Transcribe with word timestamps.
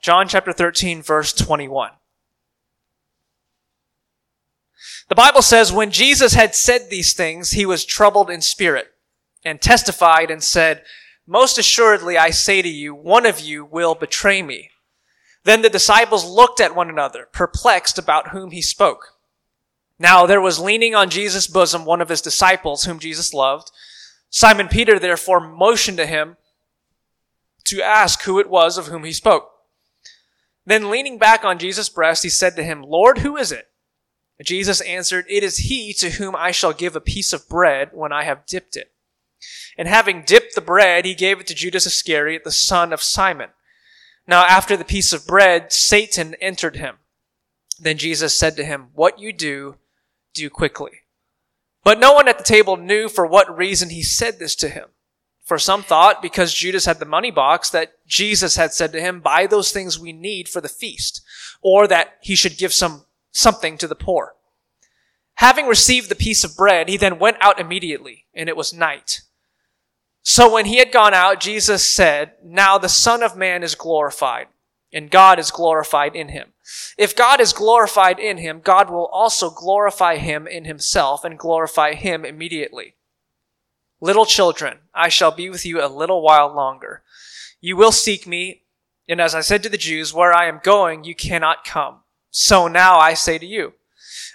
John 0.00 0.28
chapter 0.28 0.52
13, 0.52 1.02
verse 1.02 1.32
21. 1.32 1.90
The 5.08 5.14
Bible 5.14 5.42
says, 5.42 5.72
when 5.72 5.90
Jesus 5.90 6.34
had 6.34 6.54
said 6.54 6.88
these 6.88 7.12
things, 7.12 7.50
he 7.50 7.66
was 7.66 7.84
troubled 7.84 8.30
in 8.30 8.40
spirit 8.40 8.92
and 9.44 9.60
testified 9.60 10.30
and 10.30 10.42
said, 10.42 10.84
Most 11.26 11.58
assuredly 11.58 12.16
I 12.16 12.30
say 12.30 12.62
to 12.62 12.68
you, 12.68 12.94
one 12.94 13.26
of 13.26 13.40
you 13.40 13.64
will 13.64 13.94
betray 13.94 14.40
me. 14.40 14.70
Then 15.44 15.62
the 15.62 15.70
disciples 15.70 16.24
looked 16.24 16.60
at 16.60 16.76
one 16.76 16.88
another, 16.88 17.28
perplexed 17.32 17.98
about 17.98 18.28
whom 18.28 18.52
he 18.52 18.62
spoke. 18.62 19.16
Now 19.98 20.26
there 20.26 20.40
was 20.40 20.58
leaning 20.58 20.94
on 20.94 21.10
Jesus' 21.10 21.46
bosom 21.46 21.84
one 21.84 22.00
of 22.00 22.08
his 22.08 22.22
disciples 22.22 22.84
whom 22.84 22.98
Jesus 22.98 23.34
loved. 23.34 23.70
Simon 24.30 24.68
Peter 24.68 24.98
therefore 24.98 25.40
motioned 25.40 25.98
to 25.98 26.06
him 26.06 26.36
to 27.64 27.82
ask 27.82 28.22
who 28.22 28.38
it 28.38 28.48
was 28.48 28.78
of 28.78 28.86
whom 28.86 29.04
he 29.04 29.12
spoke. 29.12 29.50
Then 30.70 30.88
leaning 30.88 31.18
back 31.18 31.44
on 31.44 31.58
Jesus' 31.58 31.88
breast, 31.88 32.22
he 32.22 32.28
said 32.28 32.54
to 32.54 32.62
him, 32.62 32.80
Lord, 32.80 33.18
who 33.18 33.36
is 33.36 33.50
it? 33.50 33.66
Jesus 34.44 34.80
answered, 34.82 35.24
It 35.28 35.42
is 35.42 35.56
he 35.56 35.92
to 35.94 36.10
whom 36.10 36.36
I 36.36 36.52
shall 36.52 36.72
give 36.72 36.94
a 36.94 37.00
piece 37.00 37.32
of 37.32 37.48
bread 37.48 37.90
when 37.92 38.12
I 38.12 38.22
have 38.22 38.46
dipped 38.46 38.76
it. 38.76 38.92
And 39.76 39.88
having 39.88 40.22
dipped 40.22 40.54
the 40.54 40.60
bread, 40.60 41.04
he 41.04 41.16
gave 41.16 41.40
it 41.40 41.48
to 41.48 41.56
Judas 41.56 41.86
Iscariot, 41.86 42.44
the 42.44 42.52
son 42.52 42.92
of 42.92 43.02
Simon. 43.02 43.50
Now 44.28 44.44
after 44.44 44.76
the 44.76 44.84
piece 44.84 45.12
of 45.12 45.26
bread, 45.26 45.72
Satan 45.72 46.36
entered 46.40 46.76
him. 46.76 46.98
Then 47.80 47.98
Jesus 47.98 48.38
said 48.38 48.54
to 48.54 48.64
him, 48.64 48.90
What 48.94 49.18
you 49.18 49.32
do, 49.32 49.74
do 50.34 50.48
quickly. 50.50 51.00
But 51.82 51.98
no 51.98 52.12
one 52.12 52.28
at 52.28 52.38
the 52.38 52.44
table 52.44 52.76
knew 52.76 53.08
for 53.08 53.26
what 53.26 53.58
reason 53.58 53.90
he 53.90 54.04
said 54.04 54.38
this 54.38 54.54
to 54.54 54.68
him. 54.68 54.90
For 55.50 55.58
some 55.58 55.82
thought, 55.82 56.22
because 56.22 56.54
Judas 56.54 56.84
had 56.84 57.00
the 57.00 57.04
money 57.04 57.32
box, 57.32 57.70
that 57.70 57.94
Jesus 58.06 58.54
had 58.54 58.72
said 58.72 58.92
to 58.92 59.00
him, 59.00 59.18
Buy 59.18 59.48
those 59.48 59.72
things 59.72 59.98
we 59.98 60.12
need 60.12 60.48
for 60.48 60.60
the 60.60 60.68
feast, 60.68 61.22
or 61.60 61.88
that 61.88 62.18
he 62.20 62.36
should 62.36 62.56
give 62.56 62.72
some 62.72 63.06
something 63.32 63.76
to 63.78 63.88
the 63.88 63.96
poor. 63.96 64.36
Having 65.34 65.66
received 65.66 66.08
the 66.08 66.14
piece 66.14 66.44
of 66.44 66.56
bread, 66.56 66.88
he 66.88 66.96
then 66.96 67.18
went 67.18 67.36
out 67.40 67.58
immediately, 67.58 68.26
and 68.32 68.48
it 68.48 68.56
was 68.56 68.72
night. 68.72 69.22
So 70.22 70.52
when 70.54 70.66
he 70.66 70.76
had 70.76 70.92
gone 70.92 71.14
out, 71.14 71.40
Jesus 71.40 71.84
said, 71.84 72.34
Now 72.44 72.78
the 72.78 72.88
Son 72.88 73.20
of 73.20 73.36
Man 73.36 73.64
is 73.64 73.74
glorified, 73.74 74.46
and 74.92 75.10
God 75.10 75.40
is 75.40 75.50
glorified 75.50 76.14
in 76.14 76.28
him. 76.28 76.52
If 76.96 77.16
God 77.16 77.40
is 77.40 77.52
glorified 77.52 78.20
in 78.20 78.38
him, 78.38 78.60
God 78.60 78.88
will 78.88 79.06
also 79.06 79.50
glorify 79.50 80.14
him 80.14 80.46
in 80.46 80.64
himself 80.64 81.24
and 81.24 81.36
glorify 81.36 81.94
him 81.94 82.24
immediately. 82.24 82.94
Little 84.00 84.24
children, 84.24 84.78
I 84.94 85.08
shall 85.10 85.30
be 85.30 85.50
with 85.50 85.66
you 85.66 85.84
a 85.84 85.88
little 85.88 86.22
while 86.22 86.54
longer. 86.54 87.02
You 87.60 87.76
will 87.76 87.92
seek 87.92 88.26
me, 88.26 88.62
and 89.08 89.20
as 89.20 89.34
I 89.34 89.40
said 89.40 89.62
to 89.62 89.68
the 89.68 89.76
Jews, 89.76 90.14
where 90.14 90.32
I 90.32 90.46
am 90.46 90.60
going, 90.62 91.04
you 91.04 91.14
cannot 91.14 91.64
come. 91.64 92.00
So 92.30 92.66
now 92.66 92.98
I 92.98 93.14
say 93.14 93.36
to 93.38 93.46
you, 93.46 93.74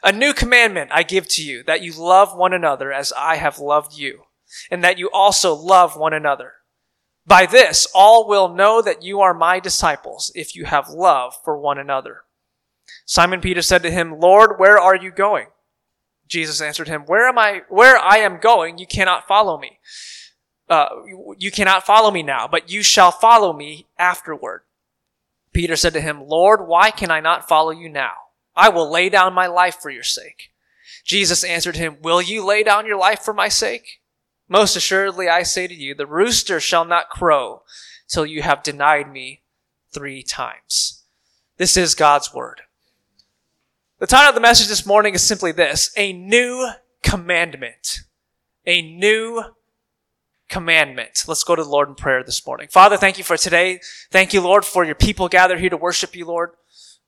a 0.03 0.11
new 0.11 0.33
commandment 0.33 0.91
I 0.93 1.01
give 1.01 1.27
to 1.29 1.43
you, 1.43 1.63
that 1.63 1.81
you 1.81 1.93
love 1.93 2.37
one 2.37 2.53
another 2.53 2.93
as 2.93 3.11
I 3.17 3.37
have 3.37 3.57
loved 3.57 3.97
you, 3.97 4.25
and 4.69 4.83
that 4.83 4.99
you 4.99 5.09
also 5.11 5.55
love 5.55 5.97
one 5.97 6.13
another. 6.13 6.53
By 7.25 7.47
this, 7.47 7.87
all 7.95 8.27
will 8.27 8.49
know 8.49 8.83
that 8.83 9.01
you 9.01 9.19
are 9.21 9.33
my 9.33 9.59
disciples, 9.59 10.31
if 10.35 10.55
you 10.55 10.65
have 10.65 10.89
love 10.89 11.33
for 11.43 11.57
one 11.57 11.79
another. 11.79 12.21
Simon 13.07 13.41
Peter 13.41 13.63
said 13.63 13.81
to 13.81 13.89
him, 13.89 14.19
Lord, 14.19 14.59
where 14.59 14.77
are 14.77 14.95
you 14.95 15.09
going? 15.09 15.47
Jesus 16.27 16.61
answered 16.61 16.87
him, 16.87 17.03
Where 17.03 17.27
am 17.27 17.37
I, 17.37 17.61
where 17.69 17.97
I 17.97 18.17
am 18.17 18.39
going, 18.39 18.77
you 18.77 18.87
cannot 18.87 19.27
follow 19.27 19.59
me. 19.59 19.79
Uh, 20.67 20.87
you, 21.05 21.35
you 21.37 21.51
cannot 21.51 21.85
follow 21.85 22.09
me 22.09 22.23
now, 22.23 22.47
but 22.47 22.71
you 22.71 22.81
shall 22.81 23.11
follow 23.11 23.53
me 23.53 23.87
afterward. 23.99 24.61
Peter 25.53 25.75
said 25.75 25.93
to 25.93 26.01
him, 26.01 26.27
Lord, 26.27 26.67
why 26.67 26.91
can 26.91 27.11
I 27.11 27.19
not 27.19 27.47
follow 27.47 27.71
you 27.71 27.87
now? 27.87 28.13
I 28.55 28.69
will 28.69 28.91
lay 28.91 29.09
down 29.09 29.33
my 29.33 29.47
life 29.47 29.77
for 29.81 29.89
your 29.89 30.03
sake. 30.03 30.51
Jesus 31.03 31.43
answered 31.43 31.75
him, 31.75 31.97
Will 32.01 32.21
you 32.21 32.43
lay 32.43 32.63
down 32.63 32.85
your 32.85 32.97
life 32.97 33.21
for 33.21 33.33
my 33.33 33.47
sake? 33.47 34.01
Most 34.47 34.75
assuredly, 34.75 35.27
I 35.27 35.43
say 35.43 35.67
to 35.67 35.73
you, 35.73 35.95
the 35.95 36.05
rooster 36.05 36.59
shall 36.59 36.85
not 36.85 37.09
crow 37.09 37.63
till 38.07 38.25
you 38.25 38.41
have 38.41 38.63
denied 38.63 39.11
me 39.11 39.41
three 39.91 40.23
times. 40.23 41.03
This 41.57 41.77
is 41.77 41.95
God's 41.95 42.33
word. 42.33 42.61
The 43.97 44.07
title 44.07 44.27
of 44.27 44.35
the 44.35 44.41
message 44.41 44.67
this 44.67 44.85
morning 44.85 45.13
is 45.13 45.23
simply 45.23 45.53
this, 45.53 45.89
a 45.95 46.11
new 46.11 46.69
commandment. 47.01 48.01
A 48.65 48.81
new 48.81 49.41
commandment. 50.49 51.23
Let's 51.29 51.45
go 51.45 51.55
to 51.55 51.63
the 51.63 51.69
Lord 51.69 51.87
in 51.87 51.95
prayer 51.95 52.21
this 52.21 52.45
morning. 52.45 52.67
Father, 52.69 52.97
thank 52.97 53.17
you 53.17 53.23
for 53.23 53.37
today. 53.37 53.79
Thank 54.11 54.33
you, 54.33 54.41
Lord, 54.41 54.65
for 54.65 54.83
your 54.83 54.95
people 54.95 55.29
gathered 55.29 55.61
here 55.61 55.69
to 55.69 55.77
worship 55.77 56.13
you, 56.13 56.25
Lord. 56.25 56.51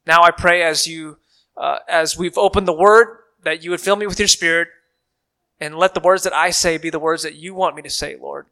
Now 0.06 0.24
I 0.24 0.32
pray 0.32 0.64
as 0.64 0.88
you, 0.88 1.18
uh, 1.58 1.80
as 1.90 2.18
we've 2.18 2.38
opened 2.38 2.70
the 2.70 2.74
word, 2.74 3.18
that 3.44 3.62
you 3.62 3.72
would 3.72 3.82
fill 3.82 3.98
me 3.98 4.08
with 4.08 4.18
your 4.18 4.30
spirit 4.30 4.70
and 5.60 5.76
let 5.78 5.94
the 5.94 6.00
words 6.00 6.24
that 6.24 6.34
I 6.34 6.52
say 6.52 6.78
be 6.78 6.90
the 6.90 7.00
words 7.00 7.24
that 7.24 7.36
you 7.36 7.54
want 7.54 7.76
me 7.76 7.82
to 7.82 7.90
say, 7.90 8.16
Lord. 8.16 8.46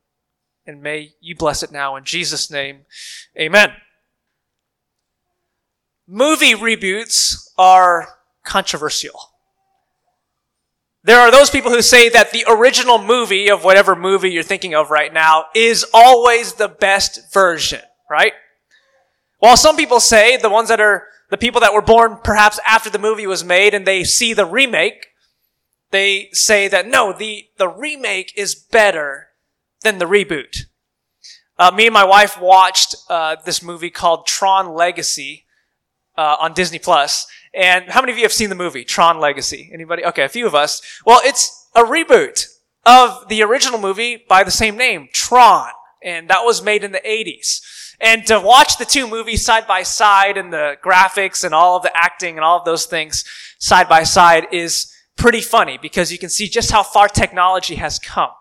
And 0.67 0.81
may 0.81 1.13
you 1.21 1.37
bless 1.37 1.63
it 1.63 1.71
now 1.71 1.95
in 1.95 2.03
Jesus' 2.03 2.51
name. 2.51 2.81
Amen. 3.39 3.71
Movie 6.05 6.53
reboots 6.53 7.47
are 7.57 8.14
controversial. 8.45 9.19
There 11.03 11.19
are 11.19 11.29
those 11.29 11.51
people 11.51 11.71
who 11.71 11.83
say 11.83 12.09
that 12.09 12.31
the 12.31 12.45
original 12.47 12.97
movie 12.97 13.49
of 13.49 13.63
whatever 13.63 13.95
movie 13.95 14.31
you're 14.31 14.41
thinking 14.41 14.73
of 14.73 14.89
right 14.89 15.13
now 15.13 15.45
is 15.53 15.85
always 15.93 16.53
the 16.53 16.67
best 16.67 17.31
version, 17.31 17.81
right? 18.09 18.33
While 19.37 19.57
some 19.57 19.77
people 19.77 19.99
say, 19.99 20.37
the 20.37 20.49
ones 20.49 20.69
that 20.69 20.79
are 20.79 21.07
the 21.29 21.37
people 21.37 21.61
that 21.61 21.73
were 21.73 21.81
born 21.81 22.17
perhaps 22.23 22.59
after 22.65 22.89
the 22.89 22.97
movie 22.97 23.27
was 23.27 23.43
made 23.43 23.73
and 23.73 23.85
they 23.85 24.03
see 24.03 24.33
the 24.33 24.45
remake, 24.45 25.07
they 25.91 26.29
say 26.31 26.67
that 26.67 26.87
no, 26.87 27.13
the, 27.13 27.45
the 27.57 27.67
remake 27.67 28.33
is 28.35 28.55
better 28.55 29.27
than 29.83 29.99
the 29.99 30.05
reboot. 30.05 30.65
Uh, 31.57 31.71
me 31.71 31.85
and 31.85 31.93
my 31.93 32.03
wife 32.03 32.39
watched 32.39 32.95
uh, 33.09 33.35
this 33.45 33.61
movie 33.61 33.89
called 33.89 34.25
Tron 34.25 34.73
Legacy 34.73 35.45
uh, 36.17 36.35
on 36.39 36.53
Disney 36.53 36.79
Plus, 36.79 37.27
and 37.55 37.89
how 37.89 38.01
many 38.01 38.11
of 38.11 38.17
you 38.17 38.25
have 38.25 38.33
seen 38.33 38.49
the 38.49 38.55
movie 38.55 38.83
Tron 38.83 39.19
Legacy? 39.19 39.69
Anybody? 39.73 40.03
Okay, 40.05 40.25
a 40.25 40.29
few 40.29 40.45
of 40.45 40.53
us. 40.53 40.81
Well, 41.05 41.21
it's 41.23 41.69
a 41.73 41.83
reboot 41.83 42.47
of 42.85 43.27
the 43.29 43.41
original 43.43 43.79
movie 43.79 44.23
by 44.27 44.43
the 44.43 44.51
same 44.51 44.75
name, 44.75 45.07
Tron. 45.13 45.69
And 46.03 46.29
that 46.29 46.43
was 46.43 46.61
made 46.61 46.83
in 46.83 46.91
the 46.91 46.99
80s. 46.99 47.61
And 47.99 48.27
to 48.27 48.39
watch 48.39 48.77
the 48.77 48.85
two 48.85 49.07
movies 49.07 49.45
side 49.45 49.65
by 49.67 49.83
side 49.83 50.37
and 50.37 50.51
the 50.51 50.75
graphics 50.83 51.43
and 51.45 51.55
all 51.55 51.77
of 51.77 51.83
the 51.83 51.95
acting 51.95 52.35
and 52.35 52.43
all 52.43 52.59
of 52.59 52.65
those 52.65 52.85
things 52.85 53.23
side 53.57 53.87
by 53.87 54.03
side 54.03 54.47
is 54.51 54.93
pretty 55.15 55.41
funny 55.41 55.79
because 55.81 56.11
you 56.11 56.17
can 56.17 56.29
see 56.29 56.49
just 56.49 56.71
how 56.71 56.83
far 56.83 57.07
technology 57.07 57.75
has 57.75 57.97
come. 57.99 58.31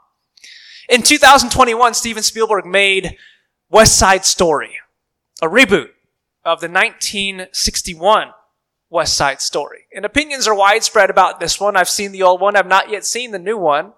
In 0.89 1.03
2021, 1.03 1.95
Steven 1.95 2.23
Spielberg 2.23 2.67
made 2.67 3.17
West 3.71 3.97
Side 3.97 4.25
Story, 4.25 4.77
a 5.41 5.47
reboot 5.47 5.91
of 6.45 6.61
the 6.61 6.69
1961 6.69 8.33
West 8.95 9.17
Side 9.17 9.41
Story. 9.41 9.87
And 9.93 10.05
opinions 10.05 10.47
are 10.47 10.55
widespread 10.55 11.11
about 11.11 11.41
this 11.41 11.59
one. 11.59 11.77
I've 11.77 11.89
seen 11.89 12.13
the 12.13 12.23
old 12.23 12.41
one. 12.41 12.55
I've 12.55 12.69
not 12.69 12.91
yet 12.91 13.05
seen 13.05 13.33
the 13.33 13.41
new 13.41 13.59
one. 13.59 13.93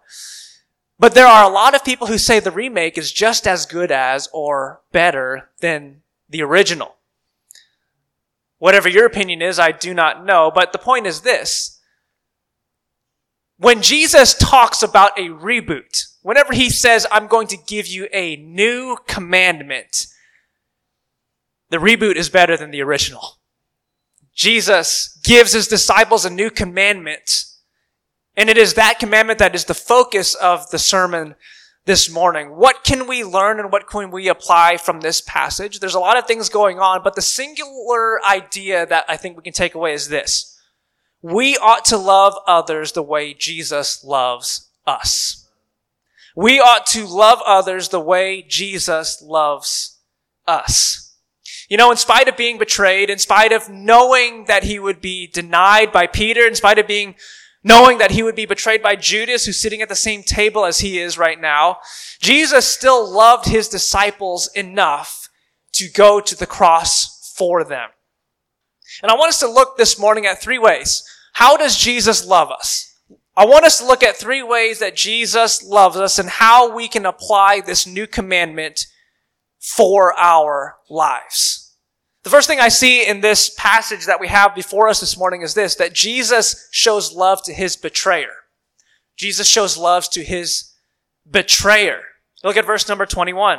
But 0.99 1.15
there 1.15 1.27
are 1.27 1.45
a 1.45 1.53
lot 1.53 1.75
of 1.75 1.85
people 1.85 2.07
who 2.07 2.17
say 2.17 2.41
the 2.41 2.51
remake 2.51 2.97
is 2.97 3.13
just 3.13 3.47
as 3.47 3.67
good 3.67 3.93
as 3.93 4.27
or 4.33 4.81
better 4.93 5.51
than 5.61 6.01
the 6.31 6.43
original. 6.43 6.97
Whatever 8.57 8.89
your 8.89 9.05
opinion 9.05 9.43
is, 9.43 9.59
I 9.59 9.71
do 9.71 9.93
not 9.93 10.25
know. 10.25 10.51
But 10.53 10.73
the 10.73 10.79
point 10.79 11.07
is 11.07 11.21
this. 11.21 11.79
When 13.59 13.83
Jesus 13.83 14.33
talks 14.33 14.83
about 14.83 15.19
a 15.19 15.29
reboot, 15.29 16.07
whenever 16.23 16.55
he 16.55 16.71
says, 16.71 17.07
I'm 17.13 17.27
going 17.27 17.49
to 17.49 17.59
give 17.59 17.87
you 17.87 18.09
a 18.15 18.37
new 18.37 18.97
commandment, 19.07 20.07
the 21.69 21.77
reboot 21.77 22.17
is 22.17 22.31
better 22.31 22.57
than 22.57 22.71
the 22.71 22.83
original. 22.83 23.36
Jesus 24.37 25.19
gives 25.25 25.53
his 25.53 25.67
disciples 25.67 26.25
a 26.25 26.31
new 26.31 26.51
commandment. 26.51 27.47
And 28.37 28.51
it 28.51 28.59
is 28.59 28.75
that 28.75 28.99
commandment 29.01 29.39
that 29.39 29.55
is 29.55 29.65
the 29.65 29.75
focus 29.75 30.35
of 30.35 30.71
the 30.71 30.79
sermon 30.79 31.35
this 31.87 32.11
morning. 32.11 32.49
What 32.49 32.85
can 32.85 33.07
we 33.07 33.25
learn 33.25 33.59
and 33.59 33.73
what 33.73 33.89
can 33.89 34.11
we 34.11 34.29
apply 34.29 34.77
from 34.77 35.01
this 35.01 35.23
passage? 35.23 35.81
There's 35.81 35.95
a 35.95 36.01
lot 36.01 36.19
of 36.19 36.27
things 36.27 36.51
going 36.51 36.79
on, 36.79 37.03
but 37.03 37.15
the 37.15 37.23
singular 37.23 38.23
idea 38.25 38.85
that 38.87 39.07
I 39.09 39.17
think 39.17 39.37
we 39.37 39.43
can 39.43 39.55
take 39.55 39.75
away 39.75 39.95
is 39.95 40.09
this. 40.09 40.61
We 41.23 41.57
ought 41.57 41.87
to 41.87 41.97
love 41.97 42.35
others 42.47 42.93
the 42.93 43.03
way 43.03 43.33
Jesus 43.33 44.05
loves 44.05 44.69
us. 44.87 45.49
We 46.37 46.61
ought 46.61 46.85
to 46.89 47.07
love 47.07 47.41
others 47.47 47.89
the 47.89 48.01
way 48.01 48.43
Jesus 48.43 49.23
loves 49.23 49.99
us. 50.47 51.06
You 51.69 51.77
know, 51.77 51.91
in 51.91 51.97
spite 51.97 52.29
of 52.29 52.37
being 52.37 52.59
betrayed, 52.59 53.11
in 53.11 53.19
spite 53.19 53.53
of 53.53 53.69
knowing 53.69 54.45
that 54.45 54.65
he 54.65 54.79
would 54.79 55.01
be 55.01 55.27
denied 55.27 55.93
by 55.93 56.07
Peter, 56.07 56.47
in 56.47 56.55
spite 56.55 56.79
of 56.79 56.87
being 56.87 57.17
knowing 57.65 57.99
that 57.99 58.13
he 58.13 58.23
would 58.23 58.37
be 58.37 58.47
betrayed 58.47 58.81
by 58.81 58.95
Judas, 58.95 59.45
who's 59.45 59.61
sitting 59.61 59.83
at 59.83 59.89
the 59.89 59.97
same 59.97 60.23
table 60.23 60.65
as 60.65 60.79
he 60.79 61.01
is 61.01 61.19
right 61.19 61.41
now, 61.41 61.79
Jesus 62.21 62.65
still 62.65 63.11
loved 63.11 63.47
his 63.47 63.69
disciples 63.69 64.49
enough 64.55 65.29
to 65.73 65.89
go 65.91 66.21
to 66.21 66.37
the 66.37 66.47
cross 66.47 67.35
for 67.37 67.65
them. 67.65 67.91
And 69.03 69.11
I 69.11 69.17
want 69.17 69.31
us 69.31 69.41
to 69.41 69.51
look 69.51 69.77
this 69.77 69.99
morning 69.99 70.27
at 70.27 70.41
three 70.41 70.59
ways. 70.59 71.03
How 71.33 71.57
does 71.57 71.77
Jesus 71.77 72.25
love 72.25 72.53
us? 72.53 72.95
I 73.37 73.45
want 73.45 73.67
us 73.67 73.79
to 73.79 73.87
look 73.87 74.03
at 74.03 74.17
three 74.17 74.43
ways 74.43 74.79
that 74.79 74.97
Jesus 74.97 75.63
loves 75.63 75.97
us 75.97 76.19
and 76.19 76.29
how 76.29 76.75
we 76.75 76.89
can 76.89 77.05
apply 77.05 77.61
this 77.61 77.87
new 77.87 78.07
commandment 78.07 78.87
for 79.67 80.17
our 80.17 80.77
lives. 80.89 81.75
The 82.23 82.31
first 82.31 82.47
thing 82.47 82.61
I 82.61 82.69
see 82.69 83.05
in 83.05 83.21
this 83.21 83.51
passage 83.59 84.07
that 84.07 84.21
we 84.21 84.29
have 84.29 84.55
before 84.55 84.89
us 84.89 85.01
this 85.01 85.19
morning 85.19 85.43
is 85.43 85.55
this, 85.55 85.75
that 85.75 85.93
Jesus 85.93 86.69
shows 86.71 87.13
love 87.13 87.43
to 87.43 87.53
his 87.53 87.77
betrayer. 87.77 88.31
Jesus 89.17 89.49
shows 89.49 89.77
love 89.77 90.09
to 90.11 90.23
his 90.23 90.73
betrayer. 91.29 92.01
Look 92.45 92.57
at 92.57 92.65
verse 92.65 92.89
number 92.89 93.07
21. 93.07 93.59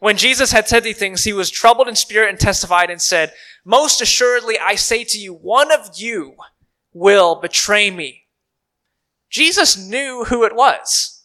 When 0.00 0.18
Jesus 0.18 0.52
had 0.52 0.68
said 0.68 0.84
these 0.84 0.98
things, 0.98 1.24
he 1.24 1.32
was 1.32 1.50
troubled 1.50 1.88
in 1.88 1.96
spirit 1.96 2.28
and 2.28 2.38
testified 2.38 2.90
and 2.90 3.00
said, 3.00 3.32
Most 3.64 4.02
assuredly 4.02 4.58
I 4.58 4.74
say 4.74 5.04
to 5.04 5.18
you, 5.18 5.32
one 5.32 5.72
of 5.72 5.90
you 5.96 6.34
will 6.92 7.40
betray 7.40 7.90
me. 7.90 8.24
Jesus 9.30 9.78
knew 9.78 10.24
who 10.24 10.44
it 10.44 10.54
was. 10.54 11.19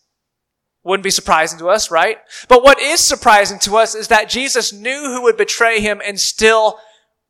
Wouldn't 0.85 1.03
be 1.03 1.09
surprising 1.09 1.57
to 1.59 1.69
us, 1.69 1.89
right? 1.89 2.19
But 2.47 2.63
what 2.63 2.79
is 2.79 2.99
surprising 2.99 3.57
to 3.59 3.75
us 3.75 3.95
is 3.95 4.07
that 4.09 4.29
Jesus 4.29 4.71
knew 4.71 5.11
who 5.11 5.23
would 5.23 5.35
betray 5.35 5.81
him 5.81 5.99
and 6.05 6.19
still 6.19 6.77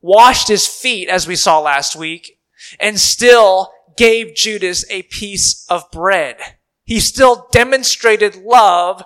washed 0.02 0.48
his 0.48 0.66
feet, 0.66 1.08
as 1.08 1.26
we 1.26 1.36
saw 1.36 1.58
last 1.58 1.96
week, 1.96 2.38
and 2.78 3.00
still 3.00 3.72
gave 3.96 4.34
Judas 4.34 4.84
a 4.90 5.02
piece 5.04 5.64
of 5.70 5.90
bread. 5.90 6.36
He 6.84 7.00
still 7.00 7.48
demonstrated 7.50 8.36
love 8.36 9.02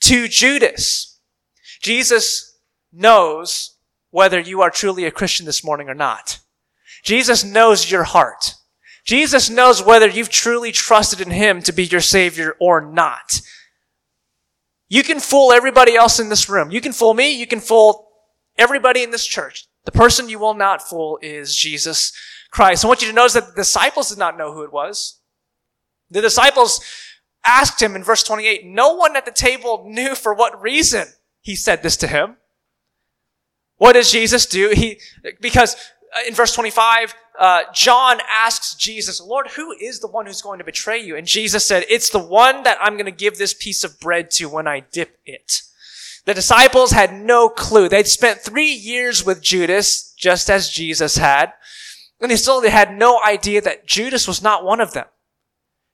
to 0.00 0.28
Judas. 0.28 1.20
Jesus 1.82 2.58
knows 2.90 3.76
whether 4.10 4.40
you 4.40 4.62
are 4.62 4.70
truly 4.70 5.04
a 5.04 5.10
Christian 5.10 5.44
this 5.44 5.62
morning 5.62 5.90
or 5.90 5.94
not. 5.94 6.40
Jesus 7.02 7.44
knows 7.44 7.90
your 7.90 8.04
heart. 8.04 8.54
Jesus 9.04 9.50
knows 9.50 9.82
whether 9.82 10.08
you've 10.08 10.30
truly 10.30 10.72
trusted 10.72 11.20
in 11.20 11.30
Him 11.30 11.60
to 11.62 11.72
be 11.72 11.84
your 11.84 12.00
Savior 12.00 12.56
or 12.58 12.80
not. 12.80 13.42
You 14.90 15.04
can 15.04 15.20
fool 15.20 15.52
everybody 15.52 15.94
else 15.94 16.18
in 16.18 16.28
this 16.28 16.48
room. 16.48 16.70
You 16.70 16.80
can 16.80 16.92
fool 16.92 17.14
me. 17.14 17.32
You 17.32 17.46
can 17.46 17.60
fool 17.60 18.08
everybody 18.58 19.02
in 19.02 19.12
this 19.12 19.24
church. 19.24 19.68
The 19.84 19.92
person 19.92 20.28
you 20.28 20.40
will 20.40 20.52
not 20.52 20.82
fool 20.82 21.18
is 21.22 21.56
Jesus 21.56 22.12
Christ. 22.50 22.84
I 22.84 22.88
want 22.88 23.00
you 23.00 23.08
to 23.08 23.14
notice 23.14 23.34
that 23.34 23.46
the 23.46 23.62
disciples 23.62 24.08
did 24.08 24.18
not 24.18 24.36
know 24.36 24.52
who 24.52 24.64
it 24.64 24.72
was. 24.72 25.20
The 26.10 26.20
disciples 26.20 26.80
asked 27.46 27.80
him 27.80 27.94
in 27.94 28.02
verse 28.02 28.24
28, 28.24 28.66
no 28.66 28.94
one 28.94 29.16
at 29.16 29.24
the 29.24 29.30
table 29.30 29.86
knew 29.88 30.16
for 30.16 30.34
what 30.34 30.60
reason 30.60 31.06
he 31.40 31.54
said 31.54 31.82
this 31.82 31.96
to 31.98 32.08
him. 32.08 32.36
What 33.76 33.92
does 33.92 34.10
Jesus 34.10 34.44
do? 34.44 34.70
He, 34.74 35.00
because 35.40 35.76
uh, 36.14 36.28
in 36.28 36.34
verse 36.34 36.52
25, 36.52 37.14
uh, 37.40 37.62
John 37.72 38.18
asks 38.30 38.74
Jesus, 38.74 39.18
Lord, 39.20 39.48
who 39.48 39.72
is 39.72 40.00
the 40.00 40.06
one 40.06 40.26
who's 40.26 40.42
going 40.42 40.58
to 40.58 40.64
betray 40.64 40.98
you? 40.98 41.16
And 41.16 41.26
Jesus 41.26 41.64
said, 41.64 41.86
it's 41.88 42.10
the 42.10 42.18
one 42.18 42.64
that 42.64 42.76
I'm 42.80 42.94
going 42.94 43.06
to 43.06 43.10
give 43.10 43.38
this 43.38 43.54
piece 43.54 43.82
of 43.82 43.98
bread 43.98 44.30
to 44.32 44.48
when 44.50 44.68
I 44.68 44.80
dip 44.80 45.18
it. 45.24 45.62
The 46.26 46.34
disciples 46.34 46.90
had 46.90 47.14
no 47.14 47.48
clue. 47.48 47.88
They'd 47.88 48.06
spent 48.06 48.40
three 48.40 48.70
years 48.70 49.24
with 49.24 49.40
Judas, 49.42 50.12
just 50.18 50.50
as 50.50 50.68
Jesus 50.68 51.16
had, 51.16 51.54
and 52.20 52.30
they 52.30 52.36
still 52.36 52.60
had 52.60 52.92
no 52.92 53.22
idea 53.22 53.62
that 53.62 53.86
Judas 53.86 54.28
was 54.28 54.42
not 54.42 54.62
one 54.62 54.80
of 54.80 54.92
them. 54.92 55.06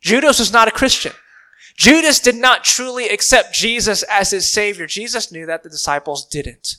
Judas 0.00 0.40
was 0.40 0.52
not 0.52 0.66
a 0.66 0.72
Christian. 0.72 1.12
Judas 1.76 2.18
did 2.18 2.34
not 2.34 2.64
truly 2.64 3.08
accept 3.08 3.54
Jesus 3.54 4.02
as 4.04 4.30
his 4.30 4.50
savior. 4.50 4.86
Jesus 4.86 5.30
knew 5.30 5.46
that 5.46 5.62
the 5.62 5.70
disciples 5.70 6.26
didn't. 6.26 6.76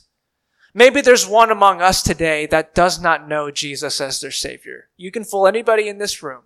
Maybe 0.74 1.00
there's 1.00 1.26
one 1.26 1.50
among 1.50 1.80
us 1.80 2.02
today 2.02 2.46
that 2.46 2.74
does 2.74 3.00
not 3.00 3.28
know 3.28 3.50
Jesus 3.50 4.00
as 4.00 4.20
their 4.20 4.30
Savior. 4.30 4.88
You 4.96 5.10
can 5.10 5.24
fool 5.24 5.46
anybody 5.46 5.88
in 5.88 5.98
this 5.98 6.22
room. 6.22 6.42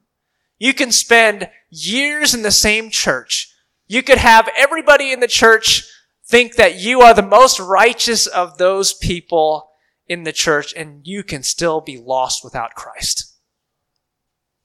You 0.58 0.74
can 0.74 0.92
spend 0.92 1.50
years 1.70 2.34
in 2.34 2.42
the 2.42 2.52
same 2.52 2.90
church. 2.90 3.52
You 3.88 4.02
could 4.02 4.18
have 4.18 4.48
everybody 4.56 5.12
in 5.12 5.20
the 5.20 5.26
church 5.26 5.84
think 6.24 6.54
that 6.54 6.78
you 6.78 7.00
are 7.00 7.14
the 7.14 7.22
most 7.22 7.58
righteous 7.58 8.26
of 8.26 8.58
those 8.58 8.94
people 8.94 9.70
in 10.06 10.24
the 10.24 10.32
church 10.32 10.72
and 10.74 11.06
you 11.06 11.24
can 11.24 11.42
still 11.42 11.80
be 11.80 11.98
lost 11.98 12.44
without 12.44 12.74
Christ. 12.74 13.34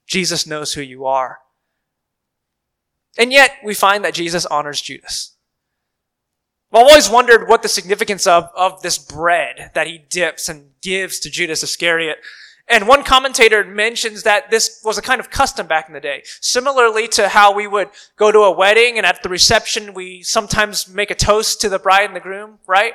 Jesus 0.06 0.46
knows 0.48 0.74
who 0.74 0.82
you 0.82 1.06
are. 1.06 1.40
And 3.18 3.32
yet 3.32 3.54
we 3.64 3.74
find 3.74 4.06
that 4.06 4.14
Jesus 4.14 4.46
honors 4.46 4.80
Judas. 4.80 5.37
I've 6.72 6.84
always 6.84 7.10
wondered 7.10 7.48
what 7.48 7.62
the 7.62 7.70
significance 7.70 8.28
of, 8.28 8.50
of 8.56 8.82
this 8.82 8.98
bread 8.98 9.72
that 9.74 9.88
he 9.88 10.00
dips 10.10 10.50
and 10.50 10.72
gives 10.82 11.20
to 11.20 11.30
Judas 11.30 11.64
Iscariot. 11.64 12.18
And 12.68 12.88
one 12.88 13.04
commentator 13.04 13.64
mentions 13.64 14.24
that 14.24 14.52
this 14.52 14.82
was 14.84 14.98
a 14.98 15.02
kind 15.02 15.22
of 15.22 15.30
custom 15.30 15.68
back 15.68 15.88
in 15.88 15.94
the 15.94 16.02
day. 16.02 16.24
Similarly 16.42 17.08
to 17.10 17.30
how 17.30 17.54
we 17.54 17.68
would 17.68 17.90
go 18.18 18.34
to 18.34 18.40
a 18.40 18.52
wedding 18.52 18.98
and 18.98 19.06
at 19.06 19.24
the 19.24 19.30
reception 19.30 19.94
we 19.94 20.22
sometimes 20.24 20.90
make 20.90 21.10
a 21.10 21.16
toast 21.16 21.62
to 21.62 21.70
the 21.70 21.80
bride 21.80 22.08
and 22.08 22.16
the 22.16 22.20
groom, 22.20 22.60
right? 22.68 22.94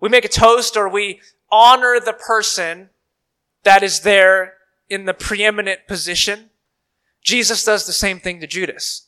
We 0.00 0.08
make 0.08 0.24
a 0.24 0.28
toast 0.28 0.76
or 0.76 0.88
we 0.88 1.20
honor 1.52 2.00
the 2.00 2.12
person 2.12 2.90
that 3.62 3.84
is 3.84 4.00
there 4.00 4.54
in 4.90 5.04
the 5.04 5.14
preeminent 5.14 5.86
position. 5.86 6.50
Jesus 7.22 7.64
does 7.64 7.86
the 7.86 7.92
same 7.92 8.18
thing 8.18 8.40
to 8.40 8.48
Judas 8.48 9.06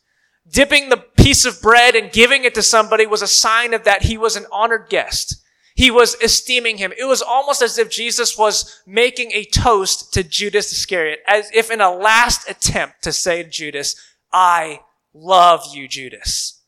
dipping 0.50 0.88
the 0.88 0.96
piece 0.96 1.44
of 1.44 1.60
bread 1.60 1.94
and 1.94 2.12
giving 2.12 2.44
it 2.44 2.54
to 2.54 2.62
somebody 2.62 3.06
was 3.06 3.22
a 3.22 3.26
sign 3.26 3.74
of 3.74 3.84
that 3.84 4.04
he 4.04 4.16
was 4.16 4.36
an 4.36 4.46
honored 4.52 4.88
guest. 4.88 5.42
He 5.74 5.90
was 5.90 6.14
esteeming 6.22 6.78
him. 6.78 6.92
It 6.98 7.04
was 7.04 7.20
almost 7.20 7.60
as 7.60 7.76
if 7.78 7.90
Jesus 7.90 8.38
was 8.38 8.82
making 8.86 9.32
a 9.32 9.44
toast 9.44 10.14
to 10.14 10.22
Judas 10.22 10.72
Iscariot, 10.72 11.20
as 11.26 11.50
if 11.52 11.70
in 11.70 11.82
a 11.82 11.90
last 11.90 12.48
attempt 12.48 13.02
to 13.02 13.12
say 13.12 13.42
to 13.42 13.48
Judas, 13.50 13.94
I 14.32 14.80
love 15.12 15.74
you, 15.74 15.86
Judas. 15.86 16.62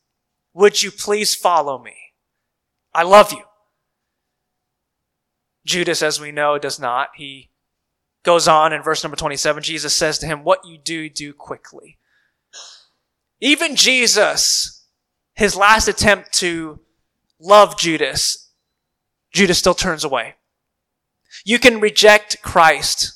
Would 0.53 0.83
you 0.83 0.91
please 0.91 1.33
follow 1.33 1.81
me? 1.81 1.95
I 2.93 3.03
love 3.03 3.31
you. 3.31 3.43
Judas, 5.65 6.03
as 6.03 6.19
we 6.19 6.31
know, 6.31 6.57
does 6.59 6.79
not. 6.79 7.09
He 7.15 7.49
goes 8.23 8.47
on 8.47 8.73
in 8.73 8.83
verse 8.83 9.03
number 9.03 9.17
27. 9.17 9.63
Jesus 9.63 9.93
says 9.93 10.19
to 10.19 10.27
him, 10.27 10.43
What 10.43 10.65
you 10.65 10.77
do, 10.77 11.09
do 11.09 11.33
quickly. 11.33 11.97
Even 13.41 13.75
Jesus, 13.75 14.85
his 15.35 15.55
last 15.55 15.87
attempt 15.87 16.33
to 16.33 16.79
love 17.39 17.77
Judas, 17.77 18.51
Judas 19.33 19.59
still 19.59 19.73
turns 19.73 20.03
away. 20.03 20.35
You 21.45 21.59
can 21.59 21.79
reject 21.79 22.41
Christ. 22.41 23.13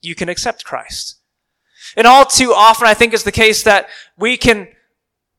You 0.00 0.14
can 0.14 0.28
accept 0.28 0.64
Christ. 0.64 1.20
And 1.96 2.06
all 2.06 2.24
too 2.24 2.52
often, 2.52 2.88
I 2.88 2.94
think 2.94 3.14
is 3.14 3.24
the 3.24 3.32
case 3.32 3.62
that 3.62 3.88
we 4.18 4.36
can 4.36 4.68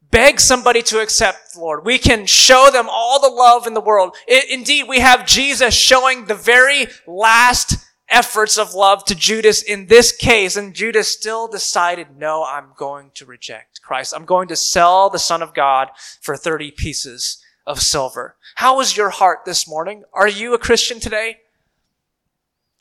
beg 0.10 0.39
somebody 0.39 0.82
to 0.84 1.00
accept 1.00 1.53
the 1.53 1.60
Lord. 1.60 1.86
We 1.86 1.98
can 1.98 2.25
show 2.25 2.70
them 2.72 2.88
all 2.89 3.20
the 3.20 3.27
love 3.27 3.68
in 3.68 3.74
the 3.74 3.82
world. 3.82 4.15
It, 4.27 4.50
indeed, 4.50 4.86
we 4.88 5.00
have 5.00 5.27
Jesus 5.27 5.74
showing 5.74 6.25
the 6.25 6.36
very 6.36 6.88
last 7.06 7.87
efforts 8.10 8.58
of 8.58 8.74
love 8.74 9.06
to 9.06 9.16
Judas 9.16 9.62
in 9.62 9.88
this 9.88 10.12
case, 10.12 10.56
and 10.56 10.74
Judas 10.74 11.08
still 11.08 11.48
decided, 11.48 12.18
no, 12.18 12.44
I'm 12.44 12.70
going 12.76 13.12
to 13.16 13.26
reject 13.26 13.82
Christ. 13.82 14.14
I'm 14.16 14.26
going 14.26 14.48
to 14.50 14.56
sell 14.56 15.10
the 15.10 15.20
Son 15.20 15.42
of 15.42 15.54
God 15.54 15.90
for 16.22 16.38
30 16.38 16.72
pieces 16.72 17.44
of 17.66 17.82
silver. 17.82 18.36
How 18.56 18.80
is 18.80 18.96
your 18.96 19.10
heart 19.10 19.40
this 19.46 19.68
morning? 19.68 20.04
Are 20.14 20.28
you 20.28 20.54
a 20.54 20.60
Christian 20.60 21.00
today? 21.00 21.38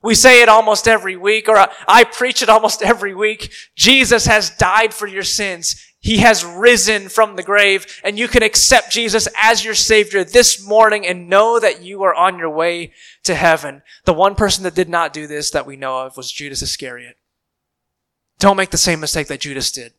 We 0.02 0.14
say 0.14 0.40
it 0.40 0.48
almost 0.48 0.86
every 0.86 1.16
week, 1.16 1.48
or 1.48 1.68
I 1.88 2.04
preach 2.04 2.42
it 2.42 2.48
almost 2.48 2.82
every 2.92 3.14
week. 3.14 3.52
Jesus 3.74 4.26
has 4.26 4.50
died 4.50 4.94
for 4.94 5.06
your 5.06 5.24
sins. 5.24 5.85
He 6.06 6.18
has 6.18 6.44
risen 6.44 7.08
from 7.08 7.34
the 7.34 7.42
grave 7.42 7.84
and 8.04 8.16
you 8.16 8.28
can 8.28 8.44
accept 8.44 8.92
Jesus 8.92 9.26
as 9.42 9.64
your 9.64 9.74
savior 9.74 10.22
this 10.22 10.64
morning 10.64 11.04
and 11.04 11.28
know 11.28 11.58
that 11.58 11.82
you 11.82 12.04
are 12.04 12.14
on 12.14 12.38
your 12.38 12.48
way 12.48 12.92
to 13.24 13.34
heaven. 13.34 13.82
The 14.04 14.12
one 14.12 14.36
person 14.36 14.62
that 14.62 14.76
did 14.76 14.88
not 14.88 15.12
do 15.12 15.26
this 15.26 15.50
that 15.50 15.66
we 15.66 15.74
know 15.74 16.06
of 16.06 16.16
was 16.16 16.30
Judas 16.30 16.62
Iscariot. 16.62 17.16
Don't 18.38 18.56
make 18.56 18.70
the 18.70 18.76
same 18.76 19.00
mistake 19.00 19.26
that 19.26 19.40
Judas 19.40 19.72
did. 19.72 19.94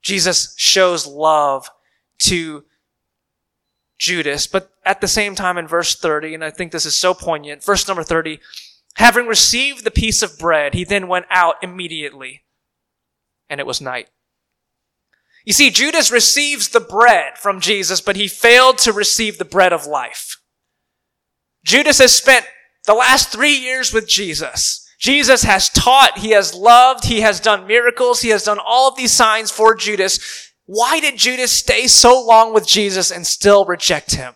Jesus 0.00 0.54
shows 0.56 1.06
love 1.06 1.68
to 2.20 2.64
Judas, 3.98 4.46
but 4.46 4.70
at 4.86 5.02
the 5.02 5.08
same 5.08 5.34
time 5.34 5.58
in 5.58 5.68
verse 5.68 5.94
30, 5.94 6.32
and 6.32 6.42
I 6.42 6.50
think 6.50 6.72
this 6.72 6.86
is 6.86 6.96
so 6.96 7.12
poignant, 7.12 7.62
verse 7.62 7.86
number 7.86 8.02
30, 8.02 8.40
having 8.94 9.26
received 9.26 9.84
the 9.84 9.90
piece 9.90 10.22
of 10.22 10.38
bread, 10.38 10.72
he 10.72 10.84
then 10.84 11.06
went 11.06 11.26
out 11.28 11.56
immediately 11.62 12.44
and 13.48 13.60
it 13.60 13.66
was 13.66 13.80
night. 13.80 14.08
You 15.44 15.52
see, 15.52 15.70
Judas 15.70 16.10
receives 16.10 16.68
the 16.68 16.80
bread 16.80 17.38
from 17.38 17.60
Jesus, 17.60 18.00
but 18.00 18.16
he 18.16 18.28
failed 18.28 18.78
to 18.78 18.92
receive 18.92 19.38
the 19.38 19.44
bread 19.44 19.72
of 19.72 19.86
life. 19.86 20.36
Judas 21.64 21.98
has 21.98 22.14
spent 22.14 22.46
the 22.86 22.94
last 22.94 23.30
three 23.30 23.56
years 23.56 23.92
with 23.92 24.08
Jesus. 24.08 24.86
Jesus 24.98 25.44
has 25.44 25.68
taught, 25.68 26.18
he 26.18 26.30
has 26.30 26.54
loved, 26.54 27.04
he 27.04 27.20
has 27.20 27.40
done 27.40 27.66
miracles, 27.66 28.20
he 28.20 28.30
has 28.30 28.44
done 28.44 28.58
all 28.58 28.88
of 28.88 28.96
these 28.96 29.12
signs 29.12 29.50
for 29.50 29.74
Judas. 29.74 30.52
Why 30.66 31.00
did 31.00 31.16
Judas 31.16 31.52
stay 31.52 31.86
so 31.86 32.20
long 32.20 32.52
with 32.52 32.66
Jesus 32.66 33.10
and 33.10 33.26
still 33.26 33.64
reject 33.64 34.16
him? 34.16 34.34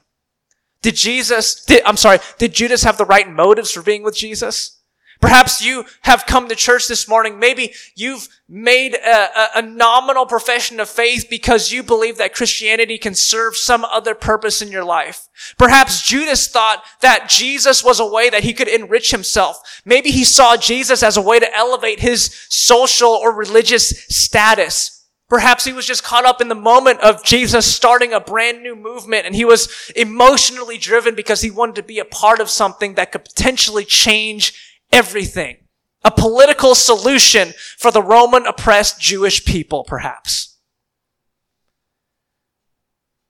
Did 0.81 0.97
Jesus, 0.97 1.65
did, 1.65 1.83
I'm 1.85 1.97
sorry, 1.97 2.19
did 2.39 2.55
Judas 2.55 2.85
have 2.85 2.97
the 2.97 3.05
right 3.05 3.29
motives 3.29 3.71
for 3.71 3.83
being 3.83 4.03
with 4.03 4.17
Jesus? 4.17 4.82
Perhaps 5.23 5.65
you 5.65 5.85
have 6.01 6.27
come 6.27 6.49
to 6.49 6.57
church 6.57 6.89
this 6.89 7.07
morning. 7.07 7.39
Maybe 7.39 7.73
you've 7.95 8.29
made 8.49 8.95
a, 8.95 9.09
a, 9.09 9.49
a, 9.59 9.63
nominal 9.63 10.27
profession 10.27 10.81
of 10.81 10.89
faith 10.89 11.29
because 11.31 11.71
you 11.71 11.85
believe 11.85 12.19
that 12.19 12.35
Christianity 12.35 12.99
can 12.99 13.15
serve 13.15 13.57
some 13.57 13.85
other 13.85 14.17
purpose 14.17 14.61
in 14.61 14.73
your 14.73 14.85
life. 14.85 15.29
Perhaps 15.57 16.03
Judas 16.03 16.49
thought 16.49 16.83
that 17.03 17.29
Jesus 17.29 17.85
was 17.85 18.01
a 18.01 18.07
way 18.07 18.31
that 18.31 18.43
he 18.43 18.53
could 18.53 18.67
enrich 18.67 19.13
himself. 19.13 19.81
Maybe 19.85 20.11
he 20.11 20.25
saw 20.25 20.57
Jesus 20.57 21.05
as 21.05 21.17
a 21.17 21.23
way 21.23 21.39
to 21.39 21.57
elevate 21.57 22.01
his 22.01 22.45
social 22.49 23.11
or 23.11 23.33
religious 23.33 23.91
status. 24.09 25.07
Perhaps 25.29 25.65
he 25.65 25.73
was 25.73 25.87
just 25.87 26.03
caught 26.03 26.27
up 26.27 26.41
in 26.41 26.49
the 26.49 26.57
moment 26.57 26.99
of 27.01 27.23
Jesus 27.23 27.73
starting 27.73 28.13
a 28.13 28.21
brand 28.21 28.61
new 28.61 28.75
movement 28.75 29.25
and 29.25 29.37
he 29.37 29.45
was 29.45 29.93
emotionally 29.95 30.79
driven 30.79 31.15
because 31.15 31.43
he 31.43 31.51
wanted 31.51 31.77
to 31.77 31.85
be 31.85 32.01
a 32.01 32.05
part 32.05 32.41
of 32.41 32.51
something 32.51 32.95
that 32.95 33.13
could 33.13 33.25
potentially 33.25 33.85
change 33.85 34.72
everything. 34.93 35.57
A 36.05 36.11
political 36.11 36.75
solution 36.75 37.55
for 37.79 37.91
the 37.91 38.03
Roman 38.03 38.47
oppressed 38.47 39.01
Jewish 39.01 39.45
people, 39.45 39.85
perhaps. 39.85 40.59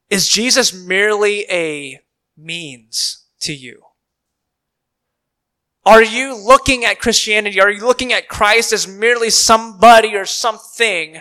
Is 0.08 0.28
Jesus 0.28 0.74
merely 0.74 1.46
a 1.50 2.00
means 2.36 3.24
to 3.40 3.52
you? 3.52 3.82
Are 5.84 6.02
you 6.02 6.36
looking 6.36 6.84
at 6.84 7.00
Christianity? 7.00 7.60
Are 7.60 7.70
you 7.70 7.84
looking 7.84 8.12
at 8.12 8.28
Christ 8.28 8.72
as 8.72 8.86
merely 8.86 9.30
somebody 9.30 10.14
or 10.14 10.24
something 10.24 11.20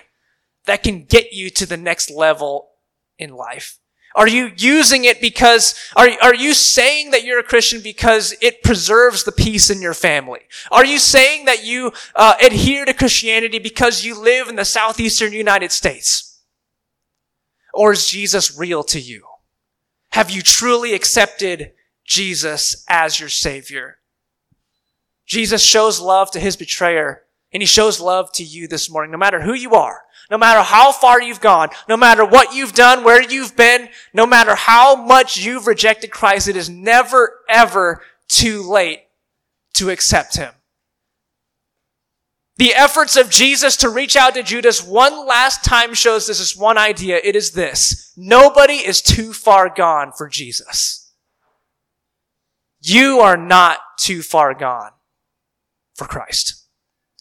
that 0.65 0.83
can 0.83 1.05
get 1.05 1.33
you 1.33 1.49
to 1.51 1.65
the 1.65 1.77
next 1.77 2.11
level 2.11 2.69
in 3.17 3.31
life? 3.31 3.79
Are 4.15 4.27
you 4.27 4.51
using 4.57 5.05
it 5.05 5.21
because, 5.21 5.73
are, 5.95 6.09
are 6.21 6.35
you 6.35 6.53
saying 6.53 7.11
that 7.11 7.23
you're 7.23 7.39
a 7.39 7.43
Christian 7.43 7.81
because 7.81 8.35
it 8.41 8.61
preserves 8.61 9.23
the 9.23 9.31
peace 9.31 9.69
in 9.69 9.81
your 9.81 9.93
family? 9.93 10.41
Are 10.69 10.85
you 10.85 10.99
saying 10.99 11.45
that 11.45 11.63
you 11.63 11.93
uh, 12.15 12.35
adhere 12.43 12.83
to 12.85 12.93
Christianity 12.93 13.59
because 13.59 14.03
you 14.03 14.19
live 14.19 14.49
in 14.49 14.57
the 14.57 14.65
southeastern 14.65 15.31
United 15.31 15.71
States? 15.71 16.39
Or 17.73 17.93
is 17.93 18.09
Jesus 18.09 18.57
real 18.57 18.83
to 18.85 18.99
you? 18.99 19.25
Have 20.09 20.29
you 20.29 20.41
truly 20.41 20.93
accepted 20.93 21.71
Jesus 22.03 22.83
as 22.89 23.17
your 23.17 23.29
Savior? 23.29 23.99
Jesus 25.25 25.63
shows 25.63 26.01
love 26.01 26.31
to 26.31 26.39
his 26.41 26.57
betrayer, 26.57 27.23
and 27.53 27.63
he 27.63 27.67
shows 27.67 28.01
love 28.01 28.29
to 28.33 28.43
you 28.43 28.67
this 28.67 28.89
morning, 28.89 29.11
no 29.11 29.17
matter 29.17 29.41
who 29.41 29.53
you 29.53 29.71
are 29.71 30.01
no 30.31 30.37
matter 30.37 30.61
how 30.61 30.93
far 30.93 31.21
you've 31.21 31.41
gone, 31.41 31.67
no 31.89 31.97
matter 31.97 32.23
what 32.23 32.55
you've 32.55 32.73
done, 32.73 33.03
where 33.03 33.21
you've 33.21 33.57
been, 33.57 33.89
no 34.13 34.25
matter 34.25 34.55
how 34.55 34.95
much 34.95 35.37
you've 35.37 35.67
rejected 35.67 36.09
Christ, 36.09 36.47
it 36.47 36.55
is 36.55 36.69
never, 36.69 37.39
ever 37.49 38.01
too 38.29 38.63
late 38.63 39.01
to 39.73 39.89
accept 39.89 40.37
Him. 40.37 40.53
The 42.55 42.73
efforts 42.73 43.17
of 43.17 43.29
Jesus 43.29 43.75
to 43.77 43.89
reach 43.89 44.15
out 44.15 44.35
to 44.35 44.43
Judas 44.43 44.81
one 44.85 45.27
last 45.27 45.65
time 45.65 45.93
shows 45.93 46.27
this 46.27 46.39
is 46.39 46.55
one 46.55 46.77
idea. 46.77 47.19
It 47.21 47.35
is 47.35 47.51
this. 47.51 48.13
Nobody 48.15 48.75
is 48.75 49.01
too 49.01 49.33
far 49.33 49.67
gone 49.67 50.13
for 50.15 50.29
Jesus. 50.29 51.11
You 52.81 53.19
are 53.19 53.37
not 53.37 53.79
too 53.97 54.21
far 54.21 54.53
gone 54.53 54.91
for 55.95 56.05
Christ. 56.05 56.61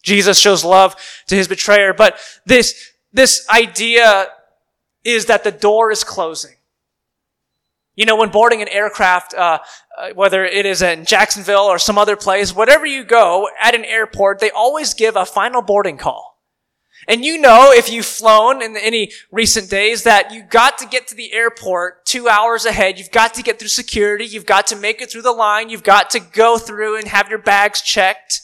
Jesus 0.02 0.38
shows 0.38 0.64
love 0.64 0.96
to 1.26 1.36
his 1.36 1.48
betrayer, 1.48 1.92
but 1.92 2.18
this, 2.46 2.89
this 3.12 3.46
idea 3.48 4.28
is 5.04 5.26
that 5.26 5.44
the 5.44 5.50
door 5.50 5.90
is 5.90 6.04
closing. 6.04 6.54
You 7.96 8.06
know, 8.06 8.16
when 8.16 8.30
boarding 8.30 8.62
an 8.62 8.68
aircraft, 8.68 9.34
uh, 9.34 9.58
uh, 9.98 10.10
whether 10.14 10.44
it 10.44 10.64
is 10.64 10.80
in 10.80 11.04
Jacksonville 11.04 11.64
or 11.64 11.78
some 11.78 11.98
other 11.98 12.16
place, 12.16 12.54
whatever 12.54 12.86
you 12.86 13.04
go 13.04 13.48
at 13.60 13.74
an 13.74 13.84
airport, 13.84 14.38
they 14.38 14.50
always 14.50 14.94
give 14.94 15.16
a 15.16 15.26
final 15.26 15.60
boarding 15.60 15.98
call. 15.98 16.30
And 17.08 17.24
you 17.24 17.38
know, 17.38 17.72
if 17.72 17.90
you've 17.90 18.06
flown 18.06 18.62
in 18.62 18.76
any 18.76 19.10
recent 19.32 19.70
days, 19.70 20.04
that 20.04 20.32
you 20.32 20.42
got 20.42 20.78
to 20.78 20.86
get 20.86 21.08
to 21.08 21.14
the 21.14 21.32
airport 21.32 22.04
two 22.04 22.28
hours 22.28 22.64
ahead. 22.64 22.98
You've 22.98 23.10
got 23.10 23.34
to 23.34 23.42
get 23.42 23.58
through 23.58 23.68
security. 23.68 24.26
You've 24.26 24.46
got 24.46 24.66
to 24.68 24.76
make 24.76 25.00
it 25.00 25.10
through 25.10 25.22
the 25.22 25.32
line. 25.32 25.70
You've 25.70 25.82
got 25.82 26.10
to 26.10 26.20
go 26.20 26.58
through 26.58 26.98
and 26.98 27.08
have 27.08 27.28
your 27.28 27.38
bags 27.38 27.80
checked. 27.80 28.42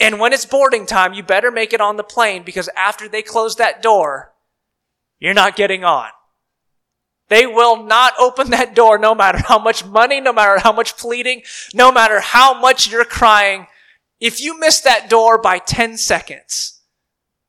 And 0.00 0.20
when 0.20 0.32
it's 0.32 0.46
boarding 0.46 0.86
time, 0.86 1.12
you 1.12 1.22
better 1.22 1.50
make 1.50 1.72
it 1.72 1.80
on 1.80 1.96
the 1.96 2.04
plane 2.04 2.42
because 2.44 2.68
after 2.76 3.08
they 3.08 3.22
close 3.22 3.56
that 3.56 3.82
door, 3.82 4.32
you're 5.18 5.34
not 5.34 5.56
getting 5.56 5.84
on. 5.84 6.10
They 7.28 7.46
will 7.46 7.82
not 7.82 8.14
open 8.18 8.50
that 8.50 8.74
door 8.74 8.98
no 8.98 9.14
matter 9.14 9.38
how 9.38 9.58
much 9.58 9.84
money, 9.84 10.20
no 10.20 10.32
matter 10.32 10.58
how 10.58 10.72
much 10.72 10.96
pleading, 10.96 11.42
no 11.74 11.92
matter 11.92 12.20
how 12.20 12.58
much 12.58 12.90
you're 12.90 13.04
crying. 13.04 13.66
If 14.20 14.40
you 14.40 14.58
miss 14.58 14.80
that 14.80 15.10
door 15.10 15.38
by 15.38 15.58
10 15.58 15.98
seconds, 15.98 16.80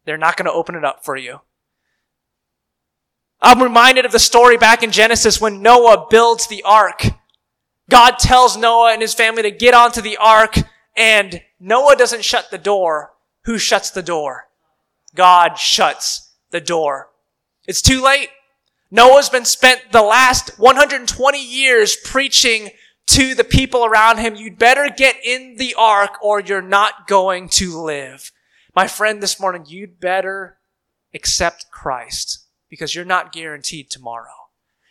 they're 0.06 0.18
not 0.18 0.38
going 0.38 0.46
to 0.48 0.52
open 0.52 0.76
it 0.76 0.84
up 0.84 1.06
for 1.06 1.16
you. 1.16 1.42
I'm 3.42 3.64
reminded 3.64 4.06
of 4.06 4.12
the 4.12 4.20
story 4.20 4.58
back 4.58 4.84
in 4.84 4.92
Genesis 4.92 5.40
when 5.40 5.62
Noah 5.62 6.08
builds 6.10 6.48
the 6.48 6.64
ark. 6.64 7.06
God 7.90 8.20
tells 8.20 8.58
Noah 8.58 8.92
and 8.92 9.02
his 9.02 9.14
family 9.14 9.44
to 9.44 9.52
get 9.52 9.74
onto 9.74 10.02
the 10.02 10.18
ark 10.18 10.56
and 10.98 11.42
Noah 11.60 11.96
doesn't 11.96 12.24
shut 12.24 12.52
the 12.52 12.58
door. 12.58 13.12
Who 13.44 13.58
shuts 13.58 13.90
the 13.90 14.04
door? 14.04 14.48
God 15.16 15.58
shuts 15.58 16.34
the 16.52 16.62
door. 16.62 17.10
It's 17.68 17.82
too 17.82 18.02
late. 18.02 18.30
Noah's 18.92 19.30
been 19.30 19.46
spent 19.46 19.92
the 19.92 20.02
last 20.02 20.58
120 20.58 21.44
years 21.44 21.96
preaching 21.96 22.70
to 23.08 23.36
the 23.36 23.44
people 23.44 23.86
around 23.86 24.18
him. 24.18 24.36
You'd 24.36 24.58
better 24.58 24.90
get 24.90 25.16
in 25.24 25.56
the 25.58 25.76
ark 25.78 26.12
or 26.24 26.40
you're 26.40 26.62
not 26.62 27.08
going 27.08 27.50
to 27.50 27.80
live. 27.80 28.32
My 28.76 28.88
friend, 28.88 29.22
this 29.22 29.40
morning, 29.40 29.66
you'd 29.68 30.00
better 30.00 30.58
accept 31.14 31.66
Christ 31.72 32.46
because 32.70 32.94
you're 32.94 33.06
not 33.06 33.32
guaranteed 33.32 33.90
tomorrow. 33.90 34.30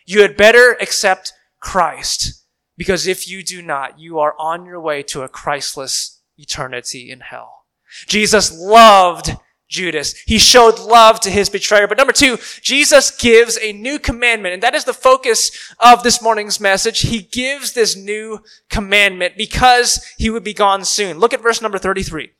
You 0.04 0.22
had 0.22 0.36
better 0.36 0.76
accept 0.80 1.32
Christ 1.60 2.44
because 2.76 3.06
if 3.06 3.28
you 3.28 3.42
do 3.42 3.62
not, 3.62 3.98
you 3.98 4.18
are 4.18 4.34
on 4.38 4.64
your 4.64 4.80
way 4.80 5.02
to 5.04 5.22
a 5.22 5.28
Christless 5.28 6.17
eternity 6.38 7.10
in 7.10 7.20
hell. 7.20 7.64
Jesus 8.06 8.56
loved 8.56 9.36
Judas. 9.68 10.14
He 10.26 10.38
showed 10.38 10.78
love 10.78 11.20
to 11.20 11.30
his 11.30 11.50
betrayer. 11.50 11.86
But 11.86 11.98
number 11.98 12.12
two, 12.12 12.38
Jesus 12.62 13.10
gives 13.10 13.58
a 13.58 13.72
new 13.72 13.98
commandment, 13.98 14.54
and 14.54 14.62
that 14.62 14.74
is 14.74 14.84
the 14.84 14.94
focus 14.94 15.74
of 15.78 16.02
this 16.02 16.22
morning's 16.22 16.58
message. 16.58 17.00
He 17.00 17.20
gives 17.20 17.72
this 17.72 17.94
new 17.94 18.40
commandment 18.70 19.36
because 19.36 20.04
he 20.16 20.30
would 20.30 20.44
be 20.44 20.54
gone 20.54 20.84
soon. 20.84 21.18
Look 21.18 21.34
at 21.34 21.42
verse 21.42 21.60
number 21.60 21.78
33. 21.78 22.30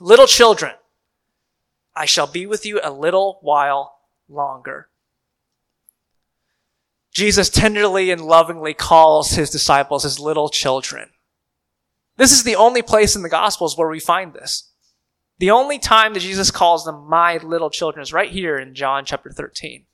Little 0.00 0.26
children, 0.26 0.72
I 1.94 2.04
shall 2.04 2.26
be 2.26 2.46
with 2.46 2.64
you 2.64 2.80
a 2.82 2.92
little 2.92 3.38
while 3.42 3.98
longer. 4.28 4.88
Jesus 7.12 7.48
tenderly 7.48 8.10
and 8.10 8.20
lovingly 8.20 8.74
calls 8.74 9.30
his 9.30 9.48
disciples 9.48 10.02
his 10.02 10.20
little 10.20 10.50
children. 10.50 11.08
This 12.16 12.32
is 12.32 12.44
the 12.44 12.56
only 12.56 12.82
place 12.82 13.14
in 13.14 13.22
the 13.22 13.28
Gospels 13.28 13.76
where 13.76 13.88
we 13.88 14.00
find 14.00 14.32
this. 14.32 14.70
The 15.38 15.50
only 15.50 15.78
time 15.78 16.14
that 16.14 16.20
Jesus 16.20 16.50
calls 16.50 16.84
them 16.84 17.08
my 17.08 17.36
little 17.38 17.70
children 17.70 18.02
is 18.02 18.12
right 18.12 18.30
here 18.30 18.58
in 18.58 18.74
John 18.74 19.04
chapter 19.04 19.30
13. 19.30 19.84